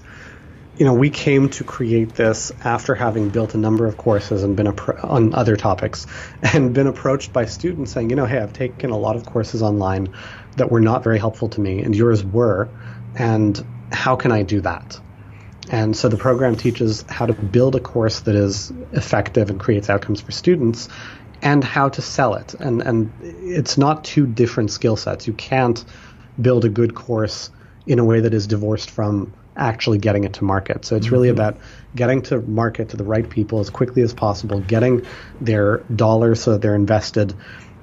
you 0.76 0.84
know 0.84 0.94
we 0.94 1.10
came 1.10 1.48
to 1.50 1.62
create 1.62 2.16
this 2.16 2.50
after 2.64 2.96
having 2.96 3.28
built 3.28 3.54
a 3.54 3.58
number 3.58 3.86
of 3.86 3.96
courses 3.96 4.42
and 4.42 4.56
been 4.56 4.66
appro- 4.66 5.04
on 5.04 5.32
other 5.32 5.54
topics, 5.54 6.08
and 6.42 6.74
been 6.74 6.88
approached 6.88 7.32
by 7.32 7.44
students 7.44 7.92
saying, 7.92 8.10
you 8.10 8.16
know, 8.16 8.26
hey, 8.26 8.38
I've 8.38 8.52
taken 8.52 8.90
a 8.90 8.98
lot 8.98 9.14
of 9.14 9.26
courses 9.26 9.62
online 9.62 10.12
that 10.56 10.72
were 10.72 10.80
not 10.80 11.04
very 11.04 11.20
helpful 11.20 11.50
to 11.50 11.60
me, 11.60 11.82
and 11.82 11.94
yours 11.94 12.24
were, 12.24 12.68
and 13.14 13.64
how 13.92 14.16
can 14.16 14.32
I 14.32 14.42
do 14.42 14.60
that? 14.62 15.00
And 15.70 15.96
so 15.96 16.08
the 16.08 16.16
program 16.16 16.56
teaches 16.56 17.04
how 17.08 17.26
to 17.26 17.32
build 17.32 17.76
a 17.76 17.80
course 17.80 18.20
that 18.20 18.34
is 18.34 18.72
effective 18.92 19.48
and 19.48 19.60
creates 19.60 19.88
outcomes 19.88 20.20
for 20.20 20.32
students 20.32 20.88
and 21.40 21.62
how 21.62 21.88
to 21.90 22.02
sell 22.02 22.34
it. 22.34 22.54
And, 22.54 22.82
and 22.82 23.12
it's 23.22 23.78
not 23.78 24.04
two 24.04 24.26
different 24.26 24.70
skill 24.70 24.96
sets. 24.96 25.26
You 25.26 25.32
can't 25.32 25.84
build 26.40 26.64
a 26.64 26.68
good 26.68 26.94
course 26.94 27.50
in 27.86 27.98
a 27.98 28.04
way 28.04 28.20
that 28.20 28.34
is 28.34 28.46
divorced 28.46 28.90
from 28.90 29.32
actually 29.56 29.98
getting 29.98 30.24
it 30.24 30.34
to 30.34 30.44
market. 30.44 30.84
So 30.84 30.96
it's 30.96 31.10
really 31.10 31.28
mm-hmm. 31.28 31.40
about 31.40 31.58
getting 31.94 32.22
to 32.22 32.40
market 32.40 32.90
to 32.90 32.96
the 32.96 33.04
right 33.04 33.28
people 33.28 33.60
as 33.60 33.70
quickly 33.70 34.02
as 34.02 34.14
possible, 34.14 34.60
getting 34.60 35.04
their 35.40 35.78
dollars 35.94 36.40
so 36.40 36.52
that 36.52 36.62
they're 36.62 36.74
invested, 36.74 37.34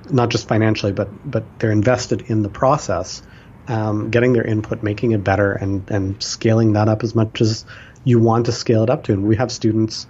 not 0.09 0.29
just 0.29 0.47
financially, 0.47 0.93
but, 0.93 1.09
but 1.29 1.43
they're 1.59 1.71
invested 1.71 2.23
in 2.23 2.41
the 2.41 2.49
process 2.49 3.21
um, 3.69 4.09
getting 4.09 4.33
their 4.33 4.45
input, 4.45 4.83
making 4.83 5.11
it 5.11 5.23
better, 5.23 5.53
and 5.53 5.89
and 5.89 6.21
scaling 6.21 6.73
that 6.73 6.89
up 6.89 7.03
as 7.03 7.15
much 7.15 7.39
as 7.39 7.65
you 8.03 8.19
want 8.19 8.47
to 8.47 8.51
scale 8.51 8.83
it 8.83 8.89
up 8.89 9.03
to. 9.03 9.13
And 9.13 9.25
we 9.25 9.37
have 9.37 9.51
students. 9.51 10.07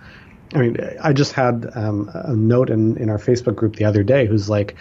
I 0.55 0.59
mean, 0.59 0.77
I 1.03 1.13
just 1.13 1.33
had 1.33 1.69
um, 1.75 2.09
a 2.13 2.35
note 2.35 2.71
in 2.71 2.97
in 2.97 3.09
our 3.09 3.19
Facebook 3.19 3.55
group 3.55 3.75
the 3.75 3.85
other 3.85 4.01
day 4.01 4.25
who's 4.25 4.49
like, 4.49 4.75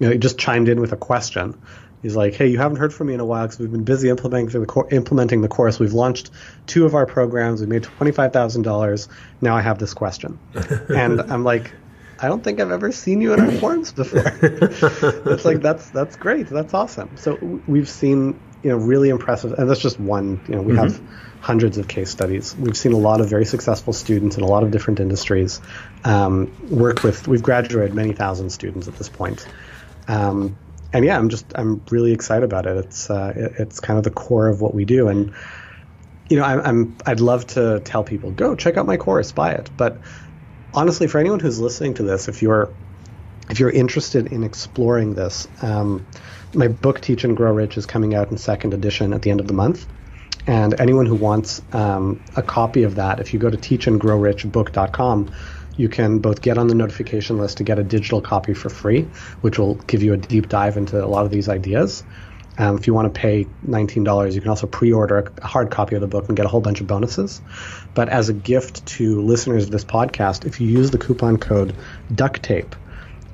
you 0.00 0.06
know, 0.06 0.12
he 0.12 0.18
just 0.18 0.38
chimed 0.38 0.68
in 0.68 0.80
with 0.80 0.92
a 0.92 0.96
question. 0.96 1.56
He's 2.02 2.16
like, 2.16 2.34
"Hey, 2.34 2.48
you 2.48 2.58
haven't 2.58 2.78
heard 2.78 2.92
from 2.92 3.06
me 3.06 3.14
in 3.14 3.20
a 3.20 3.24
while 3.24 3.44
because 3.46 3.60
we've 3.60 3.70
been 3.70 3.84
busy 3.84 4.08
implementing 4.08 4.60
the 4.60 4.66
cor- 4.66 4.88
implementing 4.90 5.42
the 5.42 5.48
course. 5.48 5.78
We've 5.78 5.92
launched 5.92 6.30
two 6.66 6.84
of 6.84 6.94
our 6.94 7.06
programs. 7.06 7.60
We 7.60 7.66
made 7.66 7.84
twenty 7.84 8.12
five 8.12 8.32
thousand 8.32 8.62
dollars. 8.62 9.08
Now 9.40 9.56
I 9.56 9.60
have 9.60 9.78
this 9.78 9.94
question." 9.94 10.38
and 10.88 11.20
I'm 11.20 11.44
like, 11.44 11.72
I 12.24 12.28
don't 12.28 12.42
think 12.42 12.58
I've 12.58 12.70
ever 12.70 12.90
seen 12.90 13.20
you 13.20 13.34
in 13.34 13.40
our 13.40 13.52
forums 13.52 13.92
before. 13.92 14.22
it's 14.42 15.44
like 15.44 15.60
that's 15.60 15.90
that's 15.90 16.16
great. 16.16 16.48
That's 16.48 16.72
awesome. 16.72 17.14
So 17.16 17.34
we've 17.66 17.88
seen 17.88 18.40
you 18.62 18.70
know 18.70 18.78
really 18.78 19.10
impressive, 19.10 19.52
and 19.52 19.68
that's 19.68 19.80
just 19.80 20.00
one. 20.00 20.40
You 20.48 20.54
know, 20.56 20.62
we 20.62 20.72
mm-hmm. 20.72 20.84
have 20.84 21.00
hundreds 21.40 21.76
of 21.76 21.86
case 21.86 22.10
studies. 22.10 22.56
We've 22.56 22.76
seen 22.76 22.94
a 22.94 22.98
lot 22.98 23.20
of 23.20 23.28
very 23.28 23.44
successful 23.44 23.92
students 23.92 24.38
in 24.38 24.42
a 24.42 24.46
lot 24.46 24.62
of 24.62 24.70
different 24.70 25.00
industries. 25.00 25.60
Um, 26.04 26.50
work 26.70 27.02
with 27.02 27.28
we've 27.28 27.42
graduated 27.42 27.94
many 27.94 28.14
thousand 28.14 28.48
students 28.48 28.88
at 28.88 28.96
this 28.96 29.10
point. 29.10 29.46
Um, 30.08 30.56
and 30.94 31.04
yeah, 31.04 31.18
I'm 31.18 31.28
just 31.28 31.44
I'm 31.54 31.82
really 31.90 32.12
excited 32.12 32.44
about 32.44 32.66
it. 32.66 32.78
It's 32.78 33.10
uh, 33.10 33.34
it, 33.36 33.52
it's 33.58 33.80
kind 33.80 33.98
of 33.98 34.04
the 34.04 34.10
core 34.10 34.48
of 34.48 34.62
what 34.62 34.72
we 34.72 34.86
do, 34.86 35.08
and 35.08 35.34
you 36.30 36.38
know 36.38 36.44
I, 36.44 36.66
I'm 36.66 36.96
I'd 37.04 37.20
love 37.20 37.46
to 37.48 37.80
tell 37.80 38.02
people 38.02 38.30
go 38.30 38.54
check 38.54 38.78
out 38.78 38.86
my 38.86 38.96
course, 38.96 39.30
buy 39.30 39.52
it, 39.52 39.68
but 39.76 39.98
honestly, 40.74 41.06
for 41.06 41.18
anyone 41.18 41.40
who's 41.40 41.60
listening 41.60 41.94
to 41.94 42.02
this, 42.02 42.28
if 42.28 42.42
you're 42.42 42.70
if 43.50 43.60
you're 43.60 43.70
interested 43.70 44.32
in 44.32 44.42
exploring 44.42 45.14
this, 45.14 45.46
um, 45.62 46.06
my 46.54 46.68
book 46.68 47.00
Teach 47.00 47.24
and 47.24 47.36
Grow 47.36 47.52
Rich 47.52 47.76
is 47.76 47.84
coming 47.84 48.14
out 48.14 48.30
in 48.30 48.38
second 48.38 48.72
edition 48.72 49.12
at 49.12 49.22
the 49.22 49.30
end 49.30 49.40
of 49.40 49.46
the 49.46 49.52
month. 49.52 49.86
And 50.46 50.78
anyone 50.80 51.06
who 51.06 51.14
wants 51.14 51.62
um, 51.72 52.22
a 52.36 52.42
copy 52.42 52.82
of 52.82 52.96
that, 52.96 53.20
if 53.20 53.32
you 53.32 53.38
go 53.38 53.50
to 53.50 53.56
teachandgrowrichbook.com, 53.56 55.30
you 55.76 55.88
can 55.88 56.18
both 56.18 56.40
get 56.40 56.58
on 56.58 56.68
the 56.68 56.74
notification 56.74 57.38
list 57.38 57.58
to 57.58 57.64
get 57.64 57.78
a 57.78 57.82
digital 57.82 58.20
copy 58.20 58.54
for 58.54 58.68
free, 58.68 59.02
which 59.40 59.58
will 59.58 59.74
give 59.74 60.02
you 60.02 60.12
a 60.12 60.16
deep 60.16 60.48
dive 60.48 60.76
into 60.76 61.02
a 61.02 61.06
lot 61.06 61.24
of 61.24 61.30
these 61.30 61.48
ideas. 61.48 62.04
Um, 62.56 62.76
if 62.76 62.86
you 62.86 62.94
want 62.94 63.12
to 63.12 63.20
pay 63.20 63.46
$19, 63.66 64.34
you 64.34 64.40
can 64.40 64.50
also 64.50 64.66
pre 64.66 64.92
order 64.92 65.32
a 65.42 65.46
hard 65.46 65.70
copy 65.70 65.96
of 65.96 66.00
the 66.00 66.06
book 66.06 66.28
and 66.28 66.36
get 66.36 66.46
a 66.46 66.48
whole 66.48 66.60
bunch 66.60 66.80
of 66.80 66.86
bonuses. 66.86 67.40
But 67.94 68.08
as 68.08 68.28
a 68.28 68.32
gift 68.32 68.86
to 68.86 69.20
listeners 69.20 69.64
of 69.64 69.70
this 69.70 69.84
podcast, 69.84 70.44
if 70.44 70.60
you 70.60 70.68
use 70.68 70.90
the 70.90 70.98
coupon 70.98 71.38
code 71.38 71.76
DUCTAPE, 72.12 72.74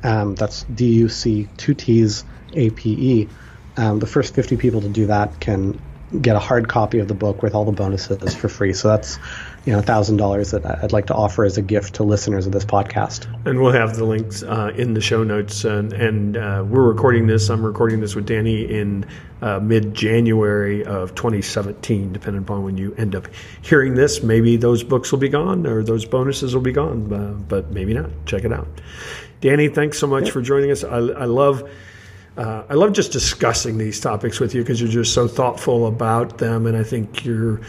um, 0.02 0.35
that's 0.35 0.64
D 0.64 0.87
U 0.94 1.09
C 1.09 1.48
two 1.56 1.74
T's 1.74 2.24
A 2.54 2.70
P 2.70 2.90
E, 2.90 3.28
um, 3.76 3.98
the 3.98 4.06
first 4.06 4.35
50 4.35 4.56
people 4.56 4.80
to 4.80 4.88
do 4.88 5.06
that 5.06 5.40
can 5.40 5.78
get 6.20 6.35
a 6.35 6.40
hard 6.40 6.68
copy 6.68 6.98
of 6.98 7.09
the 7.09 7.14
book 7.14 7.42
with 7.42 7.54
all 7.54 7.64
the 7.64 7.72
bonuses 7.72 8.35
for 8.35 8.48
free. 8.48 8.72
So 8.72 8.88
that's 8.88 9.18
you 9.66 9.72
know 9.72 9.82
thousand 9.82 10.16
dollars 10.16 10.52
that 10.52 10.64
I'd 10.64 10.92
like 10.92 11.06
to 11.06 11.14
offer 11.14 11.44
as 11.44 11.58
a 11.58 11.62
gift 11.62 11.96
to 11.96 12.02
listeners 12.02 12.46
of 12.46 12.52
this 12.52 12.64
podcast. 12.64 13.26
And 13.46 13.60
we'll 13.60 13.72
have 13.72 13.96
the 13.96 14.04
links 14.04 14.42
uh, 14.42 14.72
in 14.74 14.94
the 14.94 15.00
show 15.00 15.22
notes. 15.22 15.64
And, 15.64 15.92
and 15.92 16.36
uh, 16.36 16.64
we're 16.66 16.86
recording 16.86 17.26
this. 17.26 17.50
I'm 17.50 17.64
recording 17.64 18.00
this 18.00 18.14
with 18.14 18.26
Danny 18.26 18.62
in 18.62 19.04
uh, 19.42 19.60
mid 19.60 19.94
January 19.94 20.84
of 20.84 21.14
2017, 21.14 22.12
depending 22.12 22.42
upon 22.42 22.62
when 22.62 22.78
you 22.78 22.94
end 22.96 23.14
up 23.14 23.28
hearing 23.60 23.94
this. 23.94 24.22
Maybe 24.22 24.56
those 24.56 24.82
books 24.82 25.12
will 25.12 25.18
be 25.18 25.28
gone 25.28 25.66
or 25.66 25.82
those 25.82 26.06
bonuses 26.06 26.54
will 26.54 26.62
be 26.62 26.72
gone, 26.72 27.12
uh, 27.12 27.32
but 27.32 27.70
maybe 27.70 27.92
not. 27.92 28.10
Check 28.24 28.44
it 28.44 28.52
out. 28.52 28.68
Danny, 29.42 29.68
thanks 29.68 29.98
so 29.98 30.06
much 30.06 30.26
yeah. 30.26 30.32
for 30.32 30.42
joining 30.42 30.70
us. 30.70 30.84
I, 30.84 30.96
I 30.96 31.24
love. 31.24 31.68
Uh, 32.36 32.62
I 32.70 32.74
love 32.74 32.92
just 32.92 33.12
discussing 33.12 33.76
these 33.76 34.00
topics 34.00 34.40
with 34.40 34.54
you 34.54 34.62
because 34.62 34.80
you're 34.80 34.88
just 34.88 35.12
so 35.12 35.26
thoughtful 35.28 35.86
about 35.86 36.38
them, 36.38 36.64
and 36.64 36.76
I 36.76 36.84
think 36.84 37.24
you're 37.24 37.60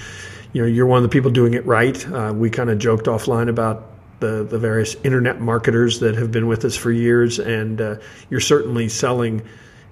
you 0.54 0.62
know, 0.62 0.68
you're 0.68 0.86
one 0.86 0.98
of 0.98 1.04
the 1.04 1.10
people 1.10 1.32
doing 1.32 1.54
it 1.54 1.66
right. 1.66 2.08
Uh, 2.08 2.34
we 2.36 2.50
kind 2.50 2.70
of 2.70 2.80
joked 2.80 3.06
offline 3.06 3.50
about 3.50 3.88
the, 4.20 4.44
the 4.44 4.60
various 4.60 4.96
internet 5.04 5.42
marketers 5.42 6.00
that 6.00 6.16
have 6.16 6.32
been 6.32 6.48
with 6.48 6.66
us 6.66 6.76
for 6.76 6.92
years, 6.92 7.40
and 7.40 7.82
uh, 7.82 7.96
you're 8.30 8.40
certainly 8.40 8.90
selling 8.90 9.42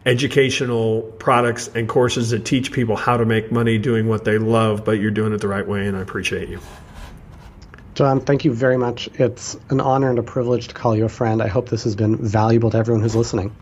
educational 0.06 1.02
products 1.02 1.70
and 1.76 1.90
courses 1.90 2.30
that 2.30 2.46
teach 2.46 2.72
people 2.72 2.96
how 2.96 3.18
to 3.18 3.26
make 3.26 3.52
money 3.52 3.78
doing 3.78 4.08
what 4.08 4.24
they 4.24 4.38
love, 4.38 4.86
but 4.86 4.94
you're 4.94 5.12
doing 5.12 5.34
it 5.34 5.40
the 5.40 5.48
right 5.48 5.68
way, 5.68 5.88
and 5.88 5.98
I 5.98 6.02
appreciate 6.02 6.50
you. 6.50 6.60
John, 7.96 8.22
thank 8.22 8.46
you 8.46 8.54
very 8.54 8.78
much. 8.78 9.10
It's 9.16 9.58
an 9.70 9.82
honor 9.82 10.10
and 10.10 10.20
a 10.20 10.24
privilege 10.24 10.70
to 10.70 10.74
call 10.74 10.96
you 10.96 11.06
a 11.06 11.10
friend. 11.10 11.42
I 11.42 11.48
hope 11.48 11.68
this 11.68 11.84
has 11.84 11.98
been 11.98 12.16
valuable 12.16 12.72
to 12.72 12.78
everyone 12.78 13.04
who's 13.04 13.16
listening. 13.16 13.54